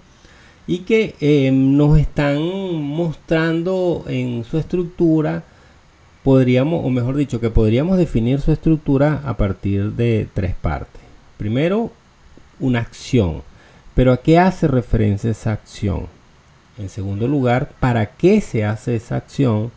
y 0.67 0.81
que 0.81 1.15
em, 1.21 1.77
nos 1.77 1.99
están 1.99 2.43
mostrando 2.43 4.05
en 4.07 4.45
su 4.45 4.59
estructura 4.59 5.45
podríamos, 6.23 6.85
o 6.85 6.91
mejor 6.91 7.17
dicho, 7.17 7.41
que 7.41 7.51
podríamos 7.51 7.99
definir 7.99 8.41
su 8.41 8.53
estructura 8.53 9.23
a 9.25 9.37
partir 9.37 9.93
de 9.93 10.29
tres 10.33 10.55
partes. 10.55 11.01
Primero, 11.37 11.91
una 12.61 12.81
acción. 12.81 13.43
Pero 13.95 14.13
¿a 14.13 14.23
qué 14.23 14.39
hace 14.39 14.69
referencia 14.69 15.31
esa 15.31 15.53
acción? 15.53 16.07
En 16.79 16.89
segundo 16.89 17.29
lugar, 17.29 17.73
¿para 17.81 18.07
qué 18.07 18.41
se 18.41 18.65
hace 18.65 18.97
esa 18.97 19.17
acción? 19.17 19.71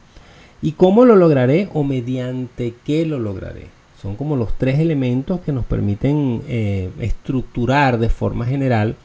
¿Y 0.62 0.74
cómo 0.74 1.06
lo 1.06 1.16
lograré 1.16 1.70
o 1.74 1.84
mediante 1.84 2.74
qué 2.86 3.06
lo 3.06 3.20
lograré? 3.20 3.68
Son 4.02 4.16
como 4.16 4.36
los 4.36 4.58
tres 4.58 4.80
elementos 4.80 5.42
que 5.42 5.52
nos 5.52 5.66
permiten 5.66 6.42
eh, 6.48 6.90
estructurar 7.00 7.98
de 7.98 8.10
forma 8.10 8.46
general 8.46 8.96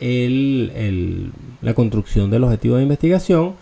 la 0.00 1.74
construcción 1.74 2.30
del 2.30 2.44
objetivo 2.44 2.76
de 2.76 2.82
investigación. 2.82 3.54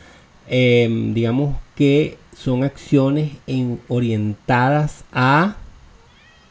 Eh, 0.49 1.11
digamos 1.13 1.57
que 1.75 2.17
son 2.39 2.63
acciones 2.63 3.33
en, 3.47 3.81
orientadas 3.89 5.05
a 5.13 5.57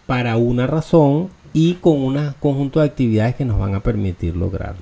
para 0.05 0.37
una 0.37 0.67
razón 0.67 1.29
y 1.53 1.75
con 1.75 2.01
un 2.01 2.33
conjunto 2.39 2.79
de 2.79 2.87
actividades 2.87 3.35
que 3.35 3.45
nos 3.45 3.59
van 3.59 3.73
a 3.75 3.79
permitir 3.81 4.35
lograrlo. 4.35 4.81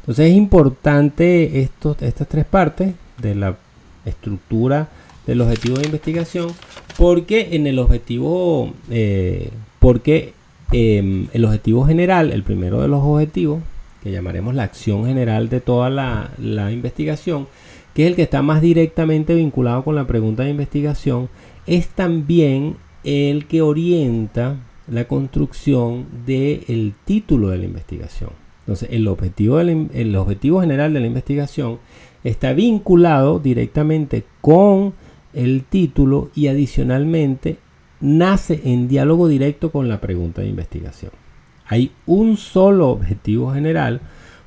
Entonces 0.00 0.30
es 0.30 0.36
importante 0.36 1.62
estas 1.62 2.28
tres 2.28 2.44
partes 2.44 2.94
de 3.18 3.34
la 3.34 3.56
estructura 4.04 4.88
del 5.26 5.40
objetivo 5.40 5.78
de 5.78 5.86
investigación 5.86 6.52
porque 6.96 7.48
en 7.52 7.66
el 7.66 7.78
objetivo 7.78 8.72
eh, 8.90 9.50
porque 9.80 10.34
em, 10.70 11.26
el 11.32 11.44
objetivo 11.44 11.84
general 11.84 12.30
el 12.30 12.44
primero 12.44 12.80
de 12.80 12.88
los 12.88 13.02
objetivos 13.02 13.60
llamaremos 14.12 14.54
la 14.54 14.64
acción 14.64 15.06
general 15.06 15.48
de 15.48 15.60
toda 15.60 15.90
la, 15.90 16.70
investigación 16.72 17.46
que 17.94 18.04
es 18.04 18.08
el 18.08 18.16
que 18.16 18.22
está 18.22 18.42
más 18.42 18.60
directamente 18.60 19.34
vinculado 19.34 19.82
con 19.82 19.94
la 19.94 20.06
pregunta 20.06 20.42
de 20.42 20.50
investigación, 20.50 21.30
es 21.66 21.88
también 21.88 22.76
el 23.04 23.46
que 23.46 23.62
orienta 23.62 24.56
la 24.86 25.08
construcción 25.08 26.06
del 26.26 26.92
título 27.06 27.48
de 27.48 27.56
la 27.56 27.64
investigación. 27.64 28.30
Entonces, 28.60 28.90
el 28.90 29.08
objetivo 29.08 30.60
general 30.60 30.92
de 30.92 31.00
la 31.00 31.06
investigación 31.06 31.78
está 32.22 32.52
vinculado 32.52 33.38
directamente 33.38 34.24
con 34.42 34.92
el 35.32 35.64
título 35.64 36.30
y 36.34 36.48
adicionalmente 36.48 37.58
nace 38.00 38.60
en 38.64 38.88
diálogo 38.88 39.28
directo 39.28 39.70
con 39.70 39.88
la 39.88 40.00
pregunta 40.00 40.42
de 40.42 40.48
investigación. 40.48 41.12
Hay 41.68 41.92
un 42.06 42.36
solo 42.36 42.88
objetivo 42.88 43.52
general 43.52 44.00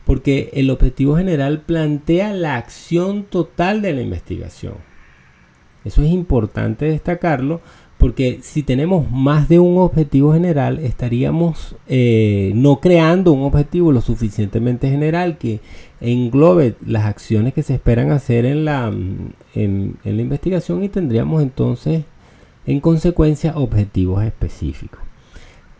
porque 0.05 0.49
el 0.53 0.69
objetivo 0.69 1.17
general 1.17 1.61
plantea 1.61 2.33
la 2.33 2.55
acción 2.55 3.23
total 3.23 3.81
de 3.81 3.93
la 3.93 4.01
investigación. 4.01 4.73
Eso 5.85 6.01
es 6.01 6.09
importante 6.11 6.85
destacarlo 6.85 7.61
porque 7.99 8.39
si 8.41 8.63
tenemos 8.63 9.11
más 9.11 9.49
de 9.49 9.59
un 9.59 9.77
objetivo 9.77 10.33
general 10.33 10.79
estaríamos 10.79 11.75
eh, 11.87 12.53
no 12.55 12.79
creando 12.79 13.33
un 13.33 13.43
objetivo 13.43 13.91
lo 13.91 14.01
suficientemente 14.01 14.89
general 14.89 15.37
que 15.37 15.59
englobe 15.99 16.75
las 16.85 17.05
acciones 17.05 17.53
que 17.53 17.61
se 17.61 17.73
esperan 17.73 18.11
hacer 18.11 18.45
en 18.45 18.63
la, 18.63 18.91
en, 19.53 19.97
la 20.03 20.21
investigación 20.21 20.81
y 20.83 20.89
tendríamos 20.89 21.43
entonces 21.43 22.03
en 22.65 22.79
consecuencia 22.79 23.57
objetivos 23.57 24.23
específicos. 24.23 25.08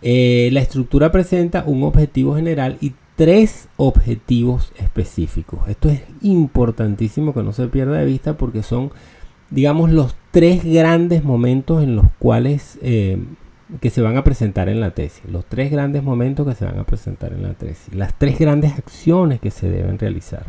Eh, 0.01 0.49
la 0.53 0.61
estructura 0.61 1.11
presenta 1.11 1.63
un 1.65 1.83
objetivo 1.83 2.35
general 2.35 2.77
y 2.79 2.93
tres 3.15 3.67
objetivos 3.75 4.71
específicos. 4.77 5.67
Esto 5.67 5.89
es 5.89 6.01
importantísimo 6.21 7.33
que 7.33 7.43
no 7.43 7.51
se 7.51 7.67
pierda 7.67 7.97
de 7.97 8.05
vista 8.05 8.37
porque 8.37 8.63
son, 8.63 8.91
digamos, 9.49 9.91
los 9.91 10.15
tres 10.31 10.63
grandes 10.63 11.23
momentos 11.23 11.83
en 11.83 11.97
los 11.97 12.05
cuales 12.17 12.79
eh, 12.81 13.17
que 13.81 13.89
se 13.89 14.01
van 14.01 14.15
a 14.15 14.23
presentar 14.23 14.69
en 14.69 14.79
la 14.79 14.91
tesis. 14.91 15.23
Los 15.29 15.45
tres 15.45 15.69
grandes 15.69 16.01
momentos 16.01 16.47
que 16.47 16.55
se 16.55 16.65
van 16.65 16.79
a 16.79 16.85
presentar 16.85 17.33
en 17.33 17.43
la 17.43 17.53
tesis. 17.53 17.93
Las 17.93 18.17
tres 18.17 18.39
grandes 18.39 18.73
acciones 18.73 19.41
que 19.41 19.51
se 19.51 19.69
deben 19.69 19.99
realizar. 19.99 20.45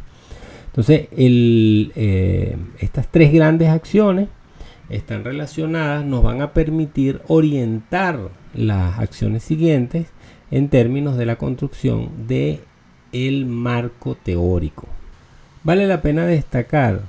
Entonces, 0.67 1.09
eh, 1.11 2.57
estas 2.79 3.09
tres 3.09 3.33
grandes 3.33 3.69
acciones 3.69 4.29
están 4.89 5.25
relacionadas, 5.25 6.05
nos 6.05 6.23
van 6.23 6.41
a 6.41 6.53
permitir 6.53 7.21
orientar 7.27 8.31
las 8.55 8.99
acciones 8.99 9.43
siguientes 9.43 10.07
en 10.51 10.69
términos 10.69 11.17
de 11.17 11.27
la 11.27 11.37
construcción 11.37 12.09
de 12.27 12.61
el 13.13 13.47
marco 13.47 14.15
teórico. 14.15 14.87
Vale 15.63 15.87
la 15.87 16.03
pena 16.03 16.27
destacar 16.27 17.03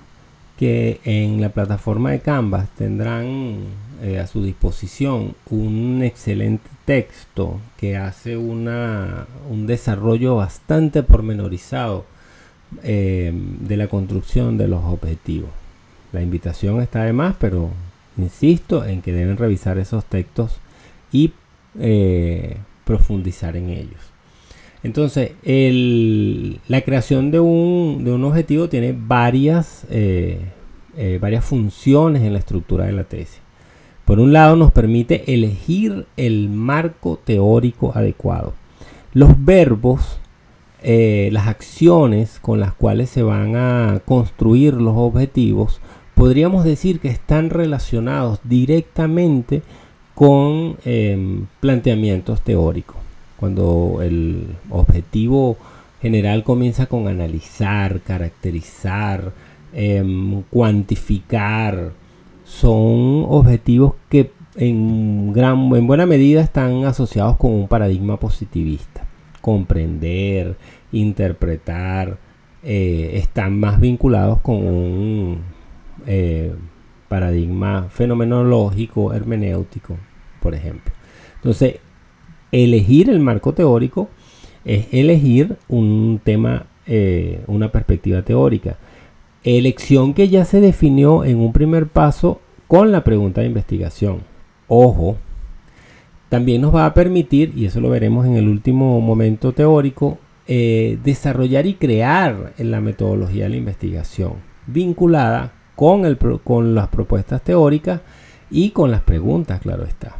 que 0.58 1.00
en 1.06 1.42
la 1.42 1.50
plataforma 1.50 2.12
de 2.12 2.20
Canvas 2.20 2.70
tendrán 2.78 3.66
eh, 4.04 4.20
a 4.20 4.28
su 4.28 4.44
disposición 4.44 5.36
un 5.50 6.02
excelente 6.04 6.70
texto 6.86 7.60
que 7.78 7.98
hace 7.98 8.38
una, 8.38 9.26
un 9.50 9.66
desarrollo 9.66 10.36
bastante 10.36 11.02
pormenorizado 11.04 12.06
eh, 12.84 13.34
de 13.34 13.78
la 13.78 13.88
construcción 13.88 14.58
de 14.58 14.68
los 14.68 14.84
objetivos. 14.84 15.50
La 16.12 16.22
invitación 16.22 16.82
está 16.82 17.04
de 17.04 17.14
más, 17.14 17.36
pero 17.40 17.70
insisto 18.18 18.86
en 18.86 19.02
que 19.02 19.14
deben 19.14 19.38
revisar 19.38 19.78
esos 19.78 20.06
textos 20.06 20.58
y 21.12 21.34
eh, 21.80 22.58
profundizar 22.84 23.56
en 23.56 23.70
ellos. 23.70 24.00
Entonces, 24.84 25.32
la 26.68 26.82
creación 26.82 27.32
de 27.32 27.40
un, 27.40 28.24
objetivo 28.24 28.68
tiene 28.68 28.96
varias, 28.98 29.86
eh, 29.90 30.40
eh, 30.98 31.20
varias 31.22 31.46
funciones 31.46 32.24
en 32.24 32.34
la 32.34 32.40
estructura 32.40 32.86
de 32.86 32.94
la 32.94 33.04
tesis. 33.04 33.40
Por 34.06 34.20
un 34.20 34.34
lado, 34.34 34.56
nos 34.56 34.72
permite 34.72 35.34
elegir 35.34 36.08
el 36.18 36.50
marco 36.50 37.20
teórico 37.24 37.92
adecuado. 37.96 38.54
Los 39.14 39.46
verbos, 39.46 40.20
las 40.84 41.48
acciones 41.48 42.40
con 42.42 42.60
las 42.60 42.74
cuales 42.74 43.10
se 43.12 43.22
van 43.22 43.56
a 43.56 44.02
construir 44.04 44.74
los 44.74 44.96
objetivos, 44.98 45.80
podríamos 46.16 46.64
decir 46.64 47.00
que 47.00 47.10
están 47.10 47.52
relacionados 47.52 48.40
directamente 48.44 49.62
con 50.22 50.78
em, 50.86 51.48
planteamientos 51.60 52.42
teóricos. 52.42 52.96
Cuando 53.38 54.02
el 54.04 54.56
objetivo 54.70 55.58
general 56.00 56.44
comienza 56.44 56.86
con 56.86 57.08
analizar, 57.08 58.02
caracterizar, 58.02 59.32
em, 59.74 60.44
cuantificar, 60.52 61.94
son 62.46 63.26
objetivos 63.30 63.94
que 64.10 64.32
en, 64.58 65.34
gran, 65.34 65.76
en 65.76 65.88
buena 65.88 66.06
medida 66.06 66.42
están 66.42 66.86
asociados 66.86 67.38
con 67.38 67.54
un 67.54 67.68
paradigma 67.68 68.18
positivista. 68.18 69.08
Comprender, 69.42 70.56
interpretar, 70.92 72.20
eh, 72.62 73.14
están 73.16 73.60
más 73.60 73.80
vinculados 73.80 74.40
con 74.42 74.58
un 74.58 75.40
eh, 76.06 76.54
paradigma 77.08 77.88
fenomenológico, 77.90 79.14
hermenéutico, 79.14 79.98
por 80.42 80.56
ejemplo. 80.56 80.92
Entonces, 81.36 81.76
elegir 82.52 83.10
el 83.10 83.20
marco 83.20 83.54
teórico 83.54 84.10
es 84.66 84.88
elegir 84.92 85.58
un 85.68 86.20
tema, 86.24 86.66
eh, 86.86 87.44
una 87.48 87.72
perspectiva 87.72 88.22
teórica. 88.22 88.78
Elección 89.44 90.14
que 90.14 90.30
ya 90.30 90.46
se 90.46 90.62
definió 90.62 91.24
en 91.24 91.40
un 91.40 91.54
primer 91.54 91.88
paso 91.88 92.42
con 92.68 92.92
la 92.92 93.04
pregunta 93.04 93.42
de 93.42 93.48
investigación. 93.48 94.20
Ojo, 94.68 95.18
también 96.30 96.62
nos 96.62 96.74
va 96.74 96.86
a 96.86 96.94
permitir, 96.94 97.52
y 97.56 97.66
eso 97.66 97.82
lo 97.82 97.90
veremos 97.90 98.26
en 98.26 98.36
el 98.36 98.48
último 98.48 99.02
momento 99.02 99.52
teórico, 99.52 100.18
eh, 100.48 100.98
desarrollar 101.04 101.66
y 101.66 101.74
crear 101.74 102.54
en 102.58 102.72
la 102.72 102.82
metodología 102.82 103.44
de 103.44 103.50
la 103.50 103.58
investigación, 103.58 104.34
vinculada 104.68 105.54
con, 105.76 106.06
el, 106.06 106.18
con 106.18 106.76
las 106.76 106.88
propuestas 106.88 107.42
teóricas 107.42 108.02
y 108.50 108.70
con 108.70 108.92
las 108.92 109.02
preguntas, 109.02 109.60
claro 109.62 109.84
está. 109.84 110.16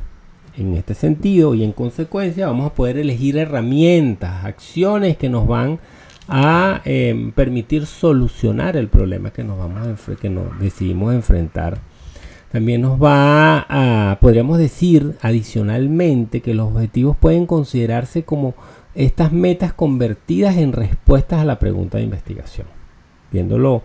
En 0.58 0.74
este 0.76 0.94
sentido 0.94 1.56
y 1.56 1.64
en 1.64 1.72
consecuencia 1.72 2.48
vamos 2.48 2.72
a 2.72 2.74
poder 2.74 2.98
elegir 2.98 3.38
herramientas, 3.38 4.44
acciones 4.44 5.18
que 5.18 5.30
nos 5.30 5.48
van 5.48 5.80
a 6.28 6.82
em, 6.86 7.32
permitir 7.32 7.86
solucionar 7.86 8.76
el 8.76 8.88
problema 8.88 9.32
que 9.32 9.44
nos, 9.44 9.58
vamos 9.58 10.00
que 10.20 10.30
nos 10.30 10.60
decidimos 10.60 11.14
enfrentar. 11.14 11.80
También 12.52 12.82
nos 12.82 13.02
va 13.02 13.66
a, 13.70 14.20
podríamos 14.20 14.58
decir 14.58 15.16
adicionalmente, 15.22 16.42
que 16.42 16.54
los 16.54 16.74
objetivos 16.74 17.16
pueden 17.16 17.46
considerarse 17.46 18.24
como 18.24 18.54
estas 18.94 19.32
metas 19.32 19.72
convertidas 19.74 20.58
en 20.58 20.74
respuestas 20.74 21.40
a 21.40 21.46
la 21.46 21.60
pregunta 21.60 21.98
de 21.98 22.04
investigación. 22.04 22.68
Viéndolo 23.32 23.84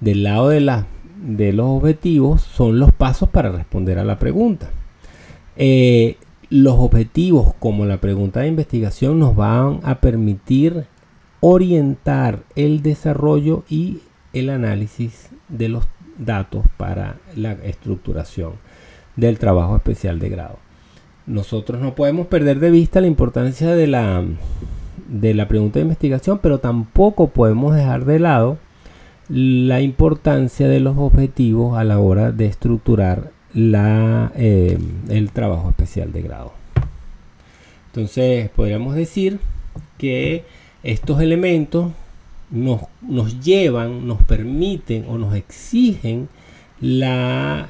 del 0.00 0.24
lado 0.24 0.48
de 0.48 0.60
la 0.60 0.86
de 1.20 1.52
los 1.52 1.66
objetivos 1.66 2.42
son 2.42 2.78
los 2.78 2.92
pasos 2.92 3.28
para 3.28 3.50
responder 3.50 3.98
a 3.98 4.04
la 4.04 4.18
pregunta. 4.18 4.68
Eh, 5.58 6.16
los 6.50 6.76
objetivos, 6.78 7.52
como 7.58 7.84
la 7.84 7.98
pregunta 7.98 8.40
de 8.40 8.48
investigación, 8.48 9.18
nos 9.18 9.36
van 9.36 9.80
a 9.82 10.00
permitir 10.00 10.86
orientar 11.40 12.44
el 12.56 12.82
desarrollo 12.82 13.64
y 13.68 13.98
el 14.32 14.50
análisis 14.50 15.30
de 15.48 15.68
los 15.68 15.86
datos 16.16 16.64
para 16.76 17.16
la 17.36 17.52
estructuración 17.52 18.52
del 19.16 19.38
trabajo 19.38 19.76
especial 19.76 20.20
de 20.20 20.28
grado. 20.28 20.58
Nosotros 21.26 21.80
no 21.80 21.94
podemos 21.94 22.28
perder 22.28 22.60
de 22.60 22.70
vista 22.70 23.00
la 23.00 23.08
importancia 23.08 23.74
de 23.74 23.86
la, 23.88 24.24
de 25.08 25.34
la 25.34 25.48
pregunta 25.48 25.80
de 25.80 25.84
investigación, 25.84 26.38
pero 26.42 26.60
tampoco 26.60 27.28
podemos 27.28 27.74
dejar 27.74 28.04
de 28.04 28.20
lado 28.20 28.58
la 29.28 29.80
importancia 29.82 30.68
de 30.68 30.80
los 30.80 30.96
objetivos 30.96 31.76
a 31.76 31.84
la 31.84 31.98
hora 31.98 32.32
de 32.32 32.46
estructurar 32.46 33.32
la, 33.54 34.32
eh, 34.36 34.78
el 35.08 35.30
trabajo 35.30 35.70
especial 35.70 36.12
de 36.12 36.22
grado. 36.22 36.52
Entonces 37.86 38.50
podríamos 38.50 38.94
decir 38.94 39.40
que 39.96 40.44
estos 40.82 41.20
elementos 41.20 41.92
nos, 42.50 42.82
nos 43.02 43.40
llevan, 43.40 44.06
nos 44.06 44.22
permiten 44.22 45.04
o 45.08 45.18
nos 45.18 45.34
exigen 45.34 46.28
la, 46.80 47.68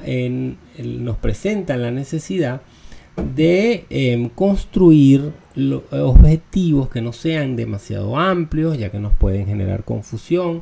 nos 0.77 1.17
presentan 1.17 1.81
la 1.81 1.91
necesidad 1.91 2.61
de 3.35 3.85
em, 3.89 4.29
construir 4.29 5.31
objetivos 5.91 6.89
que 6.89 7.01
no 7.01 7.11
sean 7.11 7.55
demasiado 7.55 8.17
amplios, 8.17 8.77
ya 8.77 8.91
que 8.91 8.99
nos 8.99 9.13
pueden 9.13 9.45
generar 9.45 9.83
confusión, 9.83 10.61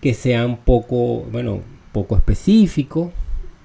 que 0.00 0.14
sean 0.14 0.58
poco, 0.58 1.22
bueno, 1.32 1.60
poco 1.92 2.16
específicos. 2.16 3.10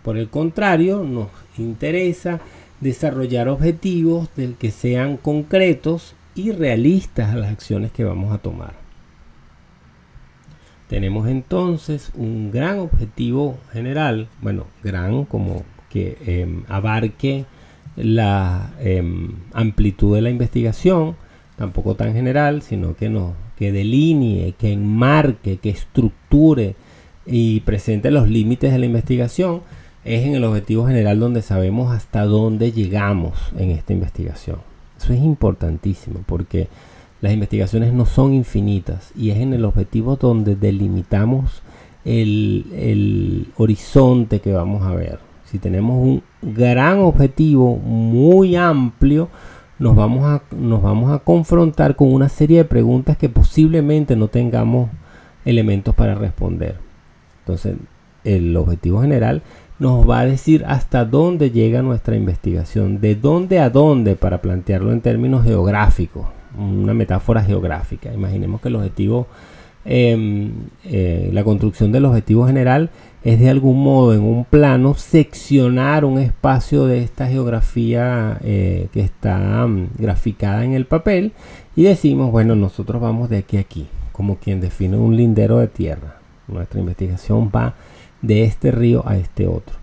Por 0.03 0.17
el 0.17 0.29
contrario, 0.29 1.03
nos 1.03 1.29
interesa 1.57 2.39
desarrollar 2.81 3.47
objetivos 3.47 4.29
del 4.35 4.55
que 4.55 4.71
sean 4.71 5.17
concretos 5.17 6.15
y 6.35 6.51
realistas 6.51 7.33
a 7.33 7.37
las 7.37 7.51
acciones 7.51 7.91
que 7.91 8.03
vamos 8.03 8.33
a 8.33 8.39
tomar. 8.39 8.73
Tenemos 10.89 11.27
entonces 11.27 12.11
un 12.15 12.51
gran 12.51 12.79
objetivo 12.79 13.57
general, 13.71 14.27
bueno, 14.41 14.67
gran 14.83 15.25
como 15.25 15.63
que 15.89 16.17
em, 16.25 16.63
abarque 16.67 17.45
la 17.95 18.73
em, 18.79 19.31
amplitud 19.53 20.15
de 20.15 20.21
la 20.21 20.29
investigación, 20.29 21.15
tampoco 21.55 21.95
tan 21.95 22.13
general, 22.13 22.61
sino 22.61 22.95
que 22.95 23.09
nos 23.09 23.33
que 23.57 23.71
delinee, 23.71 24.53
que 24.57 24.73
enmarque, 24.73 25.57
que 25.57 25.69
estructure 25.69 26.75
y 27.25 27.61
presente 27.61 28.11
los 28.11 28.27
límites 28.27 28.71
de 28.71 28.79
la 28.79 28.85
investigación, 28.85 29.61
es 30.05 30.25
en 30.25 30.35
el 30.35 30.43
objetivo 30.43 30.87
general 30.87 31.19
donde 31.19 31.41
sabemos 31.41 31.93
hasta 31.93 32.25
dónde 32.25 32.71
llegamos 32.71 33.33
en 33.57 33.71
esta 33.71 33.93
investigación. 33.93 34.57
Eso 34.97 35.13
es 35.13 35.19
importantísimo 35.19 36.21
porque 36.25 36.67
las 37.21 37.33
investigaciones 37.33 37.93
no 37.93 38.05
son 38.05 38.33
infinitas 38.33 39.11
y 39.15 39.31
es 39.31 39.37
en 39.37 39.53
el 39.53 39.65
objetivo 39.65 40.17
donde 40.17 40.55
delimitamos 40.55 41.61
el, 42.03 42.65
el 42.73 43.47
horizonte 43.57 44.41
que 44.41 44.53
vamos 44.53 44.83
a 44.83 44.93
ver. 44.93 45.19
Si 45.45 45.59
tenemos 45.59 45.97
un 46.01 46.23
gran 46.41 46.99
objetivo 46.99 47.77
muy 47.77 48.55
amplio, 48.55 49.29
nos 49.79 49.95
vamos 49.95 50.25
a, 50.25 50.41
nos 50.55 50.81
vamos 50.81 51.11
a 51.11 51.19
confrontar 51.19 51.95
con 51.95 52.13
una 52.13 52.29
serie 52.29 52.57
de 52.57 52.65
preguntas 52.65 53.17
que 53.17 53.29
posiblemente 53.29 54.15
no 54.15 54.27
tengamos 54.27 54.89
elementos 55.45 55.95
para 55.95 56.15
responder. 56.15 56.77
Entonces, 57.39 57.75
el 58.23 58.55
objetivo 58.55 59.01
general 59.01 59.41
nos 59.79 60.07
va 60.07 60.19
a 60.19 60.25
decir 60.25 60.63
hasta 60.67 61.05
dónde 61.05 61.51
llega 61.51 61.81
nuestra 61.81 62.15
investigación, 62.15 63.01
de 63.01 63.15
dónde 63.15 63.59
a 63.59 63.69
dónde, 63.69 64.15
para 64.15 64.41
plantearlo 64.41 64.91
en 64.91 65.01
términos 65.01 65.43
geográficos, 65.43 66.27
una 66.57 66.93
metáfora 66.93 67.43
geográfica. 67.43 68.13
Imaginemos 68.13 68.61
que 68.61 68.69
el 68.69 68.75
objetivo, 68.75 69.27
em, 69.85 70.51
eh, 70.85 71.29
la 71.33 71.43
construcción 71.43 71.91
del 71.91 72.05
objetivo 72.05 72.45
general 72.45 72.89
es 73.23 73.39
de 73.39 73.49
algún 73.49 73.81
modo 73.81 74.13
en 74.13 74.21
un 74.21 74.45
plano 74.45 74.95
seccionar 74.95 76.03
un 76.05 76.19
espacio 76.19 76.85
de 76.85 77.03
esta 77.03 77.27
geografía 77.27 78.37
eh, 78.43 78.87
que 78.91 79.01
está 79.01 79.65
mm, 79.65 79.89
graficada 79.97 80.63
en 80.65 80.73
el 80.73 80.85
papel 80.85 81.31
y 81.75 81.83
decimos, 81.83 82.31
bueno, 82.31 82.55
nosotros 82.55 83.01
vamos 83.01 83.29
de 83.29 83.37
aquí 83.37 83.57
a 83.57 83.61
aquí, 83.61 83.87
como 84.11 84.37
quien 84.37 84.61
define 84.61 84.97
un 84.97 85.15
lindero 85.15 85.57
de 85.59 85.67
tierra. 85.67 86.17
Nuestra 86.47 86.79
investigación 86.81 87.49
va 87.53 87.73
de 88.23 88.43
este 88.43 88.71
río 88.71 89.03
a 89.07 89.17
este 89.17 89.47
otro. 89.47 89.75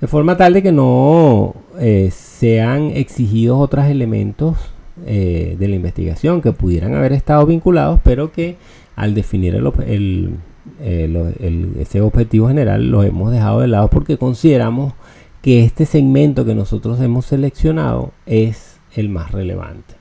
De 0.00 0.06
forma 0.06 0.36
tal 0.36 0.52
de 0.52 0.62
que 0.62 0.72
no 0.72 1.54
eh, 1.78 2.10
sean 2.12 2.90
exigidos 2.90 3.58
otros 3.58 3.86
elementos 3.86 4.58
eh, 5.06 5.56
de 5.58 5.68
la 5.68 5.76
investigación 5.76 6.42
que 6.42 6.52
pudieran 6.52 6.94
haber 6.94 7.14
estado 7.14 7.46
vinculados, 7.46 8.00
pero 8.04 8.30
que 8.30 8.58
al 8.94 9.14
definir 9.14 9.54
el, 9.54 10.34
eh, 10.80 11.74
ese 11.78 12.02
objetivo 12.02 12.48
general 12.48 12.90
lo 12.90 13.02
hemos 13.02 13.32
dejado 13.32 13.60
de 13.60 13.68
lado 13.68 13.88
porque 13.88 14.18
consideramos 14.18 14.92
que 15.40 15.64
este 15.64 15.86
segmento 15.86 16.44
que 16.44 16.54
nosotros 16.54 17.00
hemos 17.00 17.24
seleccionado 17.26 18.12
es 18.26 18.78
el 18.94 19.08
más 19.08 19.32
relevante. 19.32 19.94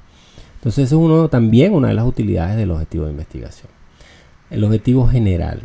Entonces 0.55 0.87
es 0.87 0.93
uno 0.93 1.29
también 1.29 1.73
una 1.73 1.89
de 1.89 1.93
las 1.93 2.05
utilidades 2.05 2.57
del 2.57 2.71
objetivo 2.71 3.05
de 3.05 3.11
investigación. 3.11 3.69
El 4.49 4.63
objetivo 4.63 5.07
general. 5.07 5.61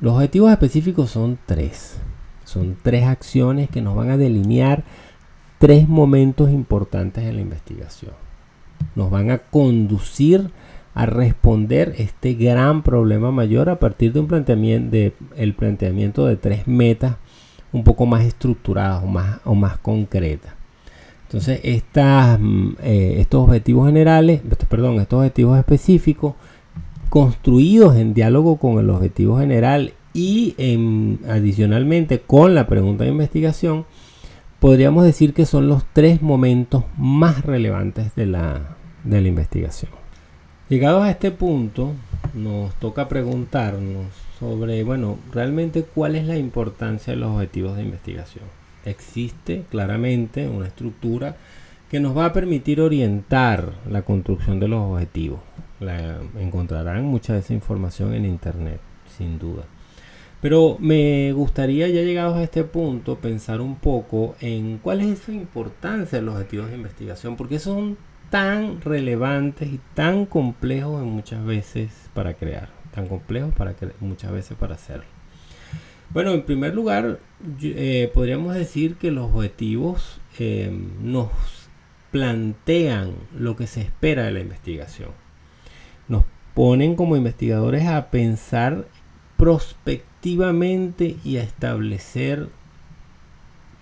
Los 0.00 0.14
objetivos 0.14 0.50
específicos 0.50 1.10
son 1.10 1.38
tres. 1.46 1.98
Son 2.44 2.76
tres 2.82 3.04
acciones 3.04 3.68
que 3.68 3.82
nos 3.82 3.94
van 3.94 4.10
a 4.10 4.16
delinear 4.16 4.82
tres 5.58 5.88
momentos 5.88 6.50
importantes 6.50 7.24
en 7.24 7.36
la 7.36 7.42
investigación. 7.42 8.12
Nos 8.94 9.10
van 9.10 9.30
a 9.30 9.38
conducir 9.38 10.50
a 10.94 11.06
responder 11.06 11.94
este 11.98 12.34
gran 12.34 12.82
problema 12.82 13.30
mayor 13.30 13.68
a 13.68 13.78
partir 13.78 14.12
de 14.12 14.20
un 14.20 14.26
planteamiento 14.26 14.90
de 14.90 15.12
el 15.36 15.54
planteamiento 15.54 16.26
de 16.26 16.36
tres 16.36 16.66
metas 16.66 17.16
un 17.72 17.84
poco 17.84 18.06
más 18.06 18.24
estructuradas 18.24 19.04
o 19.04 19.06
más, 19.06 19.40
o 19.44 19.54
más 19.54 19.78
concretas. 19.78 20.54
Entonces, 21.24 21.60
mm, 21.60 22.70
eh, 22.82 23.16
estos 23.18 23.44
objetivos 23.44 23.86
generales, 23.86 24.40
perdón, 24.68 24.98
estos 24.98 25.18
objetivos 25.18 25.58
específicos 25.58 26.34
construidos 27.10 27.96
en 27.96 28.14
diálogo 28.14 28.56
con 28.56 28.78
el 28.78 28.88
objetivo 28.88 29.38
general 29.38 29.92
y 30.14 30.54
adicionalmente 31.28 32.20
con 32.20 32.54
la 32.54 32.66
pregunta 32.66 33.04
de 33.04 33.10
investigación, 33.10 33.84
podríamos 34.60 35.04
decir 35.04 35.34
que 35.34 35.44
son 35.44 35.68
los 35.68 35.84
tres 35.92 36.22
momentos 36.22 36.84
más 36.96 37.44
relevantes 37.44 38.14
de 38.14 38.26
la, 38.26 38.76
de 39.04 39.20
la 39.20 39.28
investigación. 39.28 39.90
Llegados 40.68 41.02
a 41.02 41.10
este 41.10 41.32
punto, 41.32 41.92
nos 42.32 42.72
toca 42.74 43.08
preguntarnos 43.08 44.06
sobre, 44.38 44.84
bueno, 44.84 45.18
realmente 45.32 45.82
cuál 45.82 46.14
es 46.14 46.26
la 46.26 46.36
importancia 46.36 47.12
de 47.12 47.18
los 47.18 47.32
objetivos 47.32 47.76
de 47.76 47.82
investigación. 47.82 48.44
Existe 48.84 49.64
claramente 49.68 50.48
una 50.48 50.68
estructura 50.68 51.36
que 51.90 51.98
nos 51.98 52.16
va 52.16 52.26
a 52.26 52.32
permitir 52.32 52.80
orientar 52.80 53.72
la 53.90 54.02
construcción 54.02 54.60
de 54.60 54.68
los 54.68 54.80
objetivos. 54.80 55.40
La, 55.80 56.20
encontrarán 56.38 57.04
mucha 57.04 57.32
de 57.32 57.40
esa 57.40 57.54
información 57.54 58.14
en 58.14 58.24
internet, 58.24 58.80
sin 59.16 59.38
duda. 59.38 59.64
Pero 60.40 60.78
me 60.80 61.32
gustaría, 61.32 61.88
ya 61.88 62.02
llegados 62.02 62.36
a 62.36 62.42
este 62.42 62.64
punto, 62.64 63.16
pensar 63.16 63.60
un 63.60 63.76
poco 63.76 64.36
en 64.40 64.78
cuál 64.78 65.00
es 65.00 65.20
esa 65.20 65.32
importancia 65.32 66.18
de 66.18 66.24
los 66.24 66.34
objetivos 66.34 66.70
de 66.70 66.76
investigación, 66.76 67.36
porque 67.36 67.58
son 67.58 67.98
tan 68.30 68.80
relevantes 68.80 69.68
y 69.68 69.80
tan 69.94 70.24
complejos 70.24 71.04
muchas 71.04 71.44
veces 71.44 71.90
para 72.14 72.34
crear, 72.34 72.70
tan 72.94 73.06
complejos 73.06 73.54
para 73.54 73.74
muchas 74.00 74.32
veces 74.32 74.56
para 74.56 74.76
hacerlo. 74.76 75.04
Bueno, 76.10 76.32
en 76.32 76.42
primer 76.42 76.74
lugar, 76.74 77.20
eh, 77.62 78.10
podríamos 78.14 78.54
decir 78.54 78.96
que 78.96 79.10
los 79.10 79.30
objetivos 79.32 80.20
eh, 80.38 80.72
nos 81.02 81.28
plantean 82.10 83.12
lo 83.36 83.56
que 83.56 83.66
se 83.66 83.82
espera 83.82 84.24
de 84.24 84.32
la 84.32 84.40
investigación. 84.40 85.10
Nos 86.10 86.24
ponen 86.52 86.94
como 86.94 87.16
investigadores 87.16 87.86
a 87.86 88.10
pensar 88.10 88.84
prospectivamente 89.38 91.16
y 91.24 91.38
a 91.38 91.42
establecer 91.42 92.50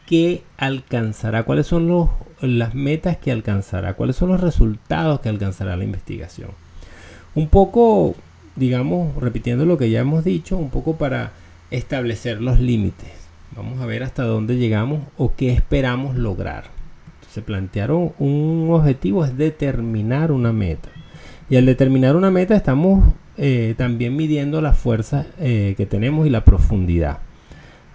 qué 0.07 0.45
alcanzará, 0.57 1.43
cuáles 1.43 1.67
son 1.67 1.89
los, 1.89 2.09
las 2.41 2.77
metas 2.77 3.17
que 3.17 3.33
alcanzará, 3.33 3.95
cuáles 3.95 4.15
son 4.15 4.29
los 4.29 4.41
resultados 4.41 5.19
que 5.19 5.29
alcanzará 5.29 5.77
la 5.77 5.83
investigación. 5.83 6.51
Un 7.35 7.49
poco, 7.49 8.15
digamos, 8.55 9.17
repitiendo 9.17 9.67
lo 9.67 9.77
que 9.77 9.91
ya 9.91 9.99
hemos 9.99 10.23
dicho, 10.23 10.57
un 10.57 10.71
poco 10.71 10.95
para 10.95 11.33
establecer 11.73 12.41
los 12.41 12.61
límites. 12.61 13.11
Vamos 13.57 13.81
a 13.81 13.87
ver 13.87 14.05
hasta 14.05 14.23
dónde 14.23 14.57
llegamos 14.57 15.01
o 15.17 15.35
qué 15.35 15.53
esperamos 15.53 16.15
lograr 16.15 16.79
se 17.39 17.43
plantearon 17.43 18.13
un 18.19 18.69
objetivo, 18.71 19.25
es 19.25 19.37
determinar 19.37 20.33
una 20.33 20.53
meta. 20.53 20.89
Y 21.51 21.57
al 21.57 21.65
determinar 21.65 22.15
una 22.15 22.31
meta 22.31 22.55
estamos 22.55 23.05
eh, 23.39 23.75
también 23.79 24.17
midiendo 24.17 24.61
las 24.61 24.77
fuerzas 24.77 25.27
eh, 25.39 25.75
que 25.77 25.87
tenemos 25.87 26.27
y 26.27 26.31
la 26.31 26.45
profundidad. 26.45 27.19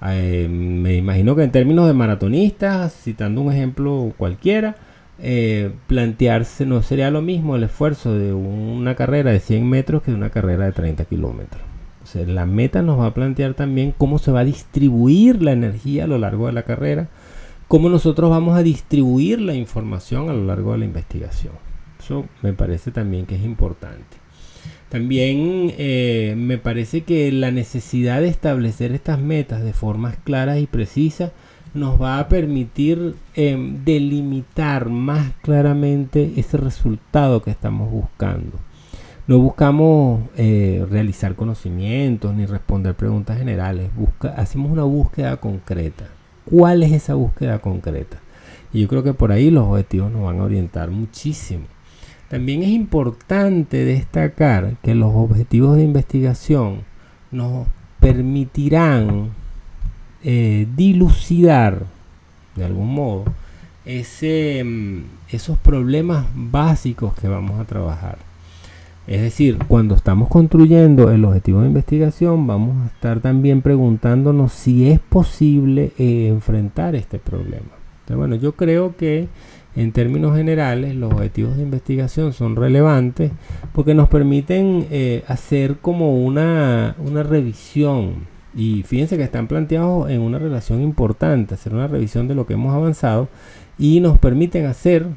Eh, 0.05 0.47
me 0.49 0.95
imagino 0.95 1.35
que 1.35 1.43
en 1.43 1.51
términos 1.51 1.85
de 1.87 1.93
maratonistas, 1.93 2.93
citando 2.93 3.41
un 3.41 3.51
ejemplo 3.51 4.11
cualquiera, 4.17 4.75
plantearse 5.87 6.65
no 6.65 6.81
sería 6.81 7.11
lo 7.11 7.21
mismo 7.21 7.55
el 7.55 7.63
esfuerzo 7.63 8.17
de 8.17 8.33
una 8.33 8.95
carrera 8.95 9.31
de 9.31 9.39
100 9.39 9.69
metros 9.69 10.03
que 10.03 10.11
de 10.11 10.17
una 10.17 10.31
carrera 10.31 10.65
de 10.65 10.73
30 10.73 11.05
kilómetros. 11.05 11.61
la 12.27 12.45
meta 12.45 12.81
nos 12.81 12.99
va 12.99 13.05
a 13.05 13.13
plantear 13.13 13.53
también 13.53 13.93
cómo 13.97 14.17
se 14.17 14.31
va 14.31 14.41
a 14.41 14.45
distribuir 14.45 15.41
la 15.41 15.51
energía 15.53 16.05
a 16.05 16.07
lo 16.07 16.17
largo 16.17 16.47
de 16.47 16.53
la 16.53 16.63
carrera, 16.63 17.07
cómo 17.67 17.89
nosotros 17.89 18.31
vamos 18.31 18.57
a 18.57 18.63
distribuir 18.63 19.39
la 19.39 19.53
información 19.53 20.29
a 20.29 20.33
lo 20.33 20.43
largo 20.43 20.73
de 20.73 20.79
la 20.79 20.85
investigación. 20.85 21.53
Eso 22.03 22.25
me 22.41 22.53
parece 22.53 22.91
también 22.91 23.25
que 23.25 23.35
es 23.35 23.43
importante. 23.43 24.17
También 24.89 25.73
eh, 25.77 26.35
me 26.37 26.57
parece 26.57 27.01
que 27.01 27.31
la 27.31 27.51
necesidad 27.51 28.21
de 28.21 28.27
establecer 28.27 28.91
estas 28.91 29.19
metas 29.19 29.63
de 29.63 29.73
formas 29.73 30.17
claras 30.23 30.59
y 30.59 30.67
precisas 30.67 31.31
nos 31.73 31.99
va 31.99 32.19
a 32.19 32.27
permitir 32.27 33.15
em, 33.33 33.83
delimitar 33.83 34.89
más 34.89 35.31
claramente 35.41 36.33
ese 36.35 36.57
resultado 36.57 37.41
que 37.41 37.49
estamos 37.49 37.91
buscando. 37.91 38.59
No 39.25 39.39
buscamos 39.39 40.21
eh, 40.37 40.85
realizar 40.89 41.35
conocimientos 41.35 42.35
ni 42.35 42.45
responder 42.45 42.93
preguntas 42.93 43.37
generales, 43.37 43.89
hacemos 44.35 44.71
una 44.71 44.83
búsqueda 44.83 45.37
concreta 45.37 46.05
cuál 46.45 46.83
es 46.83 46.91
esa 46.91 47.15
búsqueda 47.15 47.59
concreta. 47.59 48.17
Y 48.71 48.81
yo 48.81 48.87
creo 48.87 49.03
que 49.03 49.13
por 49.13 49.31
ahí 49.31 49.51
los 49.51 49.65
objetivos 49.65 50.11
nos 50.11 50.23
van 50.23 50.39
a 50.39 50.43
orientar 50.43 50.89
muchísimo. 50.89 51.65
También 52.33 52.63
es 52.63 52.69
importante 52.69 53.85
destacar 53.85 54.77
que 54.81 54.95
los 54.95 55.11
objetivos 55.13 55.75
de 55.75 55.83
investigación 55.83 56.79
nos 57.29 57.67
permitirán 57.99 59.29
eh, 60.23 60.65
dilucidar 60.75 61.83
de 62.55 62.65
algún 62.65 62.91
modo 62.91 63.25
mm, 63.85 64.97
esos 65.29 65.59
problemas 65.59 66.25
básicos 66.33 67.13
que 67.13 67.27
vamos 67.27 67.59
a 67.59 67.65
trabajar. 67.65 68.17
Es 69.05 69.21
decir, 69.21 69.59
cuando 69.67 69.93
estamos 69.93 70.27
construyendo 70.27 71.11
el 71.11 71.25
objetivo 71.25 71.61
de 71.61 71.67
investigación, 71.67 72.47
vamos 72.47 72.83
a 72.83 72.87
estar 72.87 73.19
también 73.19 73.61
preguntándonos 73.61 74.53
si 74.53 74.89
es 74.89 74.99
posible 74.99 75.91
eh, 75.99 76.29
enfrentar 76.29 76.95
este 76.95 77.19
problema. 77.19 77.77
Entonces, 78.01 78.17
bueno, 78.17 78.35
yo 78.37 78.53
creo 78.53 78.97
que 78.97 79.27
en 79.75 79.91
términos 79.91 80.35
generales 80.35 80.95
los 80.95 81.13
objetivos 81.13 81.57
de 81.57 81.63
investigación 81.63 82.33
son 82.33 82.55
relevantes 82.55 83.31
porque 83.73 83.93
nos 83.93 84.09
permiten 84.09 84.87
eh, 84.91 85.23
hacer 85.27 85.77
como 85.77 86.23
una, 86.23 86.95
una 86.99 87.23
revisión. 87.23 88.31
Y 88.55 88.83
fíjense 88.83 89.17
que 89.17 89.23
están 89.23 89.47
planteados 89.47 90.11
en 90.11 90.21
una 90.21 90.37
relación 90.37 90.81
importante, 90.81 91.55
hacer 91.55 91.73
una 91.73 91.87
revisión 91.87 92.27
de 92.27 92.35
lo 92.35 92.45
que 92.45 92.53
hemos 92.53 92.73
avanzado 92.73 93.27
y 93.79 93.99
nos 93.99 94.19
permiten 94.19 94.67
hacer, 94.67 95.07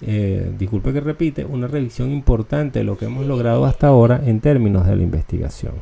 eh, 0.00 0.50
disculpe 0.58 0.94
que 0.94 1.00
repite, 1.00 1.44
una 1.44 1.66
revisión 1.66 2.10
importante 2.10 2.78
de 2.78 2.84
lo 2.86 2.96
que 2.96 3.04
hemos 3.04 3.26
logrado 3.26 3.66
hasta 3.66 3.88
ahora 3.88 4.22
en 4.24 4.40
términos 4.40 4.86
de 4.86 4.96
la 4.96 5.02
investigación. 5.02 5.74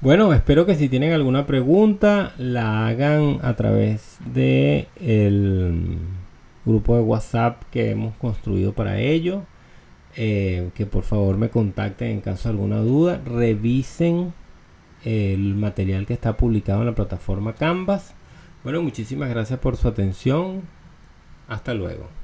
Bueno, 0.00 0.32
espero 0.34 0.66
que 0.66 0.76
si 0.76 0.88
tienen 0.88 1.12
alguna 1.12 1.46
pregunta 1.46 2.32
la 2.38 2.86
hagan 2.86 3.38
a 3.42 3.56
través 3.56 4.18
de 4.32 4.86
el 5.00 5.96
grupo 6.64 6.96
de 6.96 7.02
WhatsApp 7.02 7.62
que 7.70 7.90
hemos 7.90 8.14
construido 8.16 8.72
para 8.72 8.98
ello. 8.98 9.42
Eh, 10.16 10.70
que 10.76 10.86
por 10.86 11.02
favor 11.02 11.36
me 11.36 11.50
contacten 11.50 12.08
en 12.10 12.20
caso 12.20 12.48
de 12.48 12.54
alguna 12.54 12.78
duda. 12.78 13.20
Revisen 13.24 14.32
el 15.04 15.54
material 15.54 16.06
que 16.06 16.14
está 16.14 16.36
publicado 16.36 16.80
en 16.80 16.86
la 16.86 16.94
plataforma 16.94 17.54
Canvas. 17.54 18.14
Bueno, 18.62 18.82
muchísimas 18.82 19.28
gracias 19.28 19.58
por 19.58 19.76
su 19.76 19.88
atención. 19.88 20.62
Hasta 21.48 21.74
luego. 21.74 22.23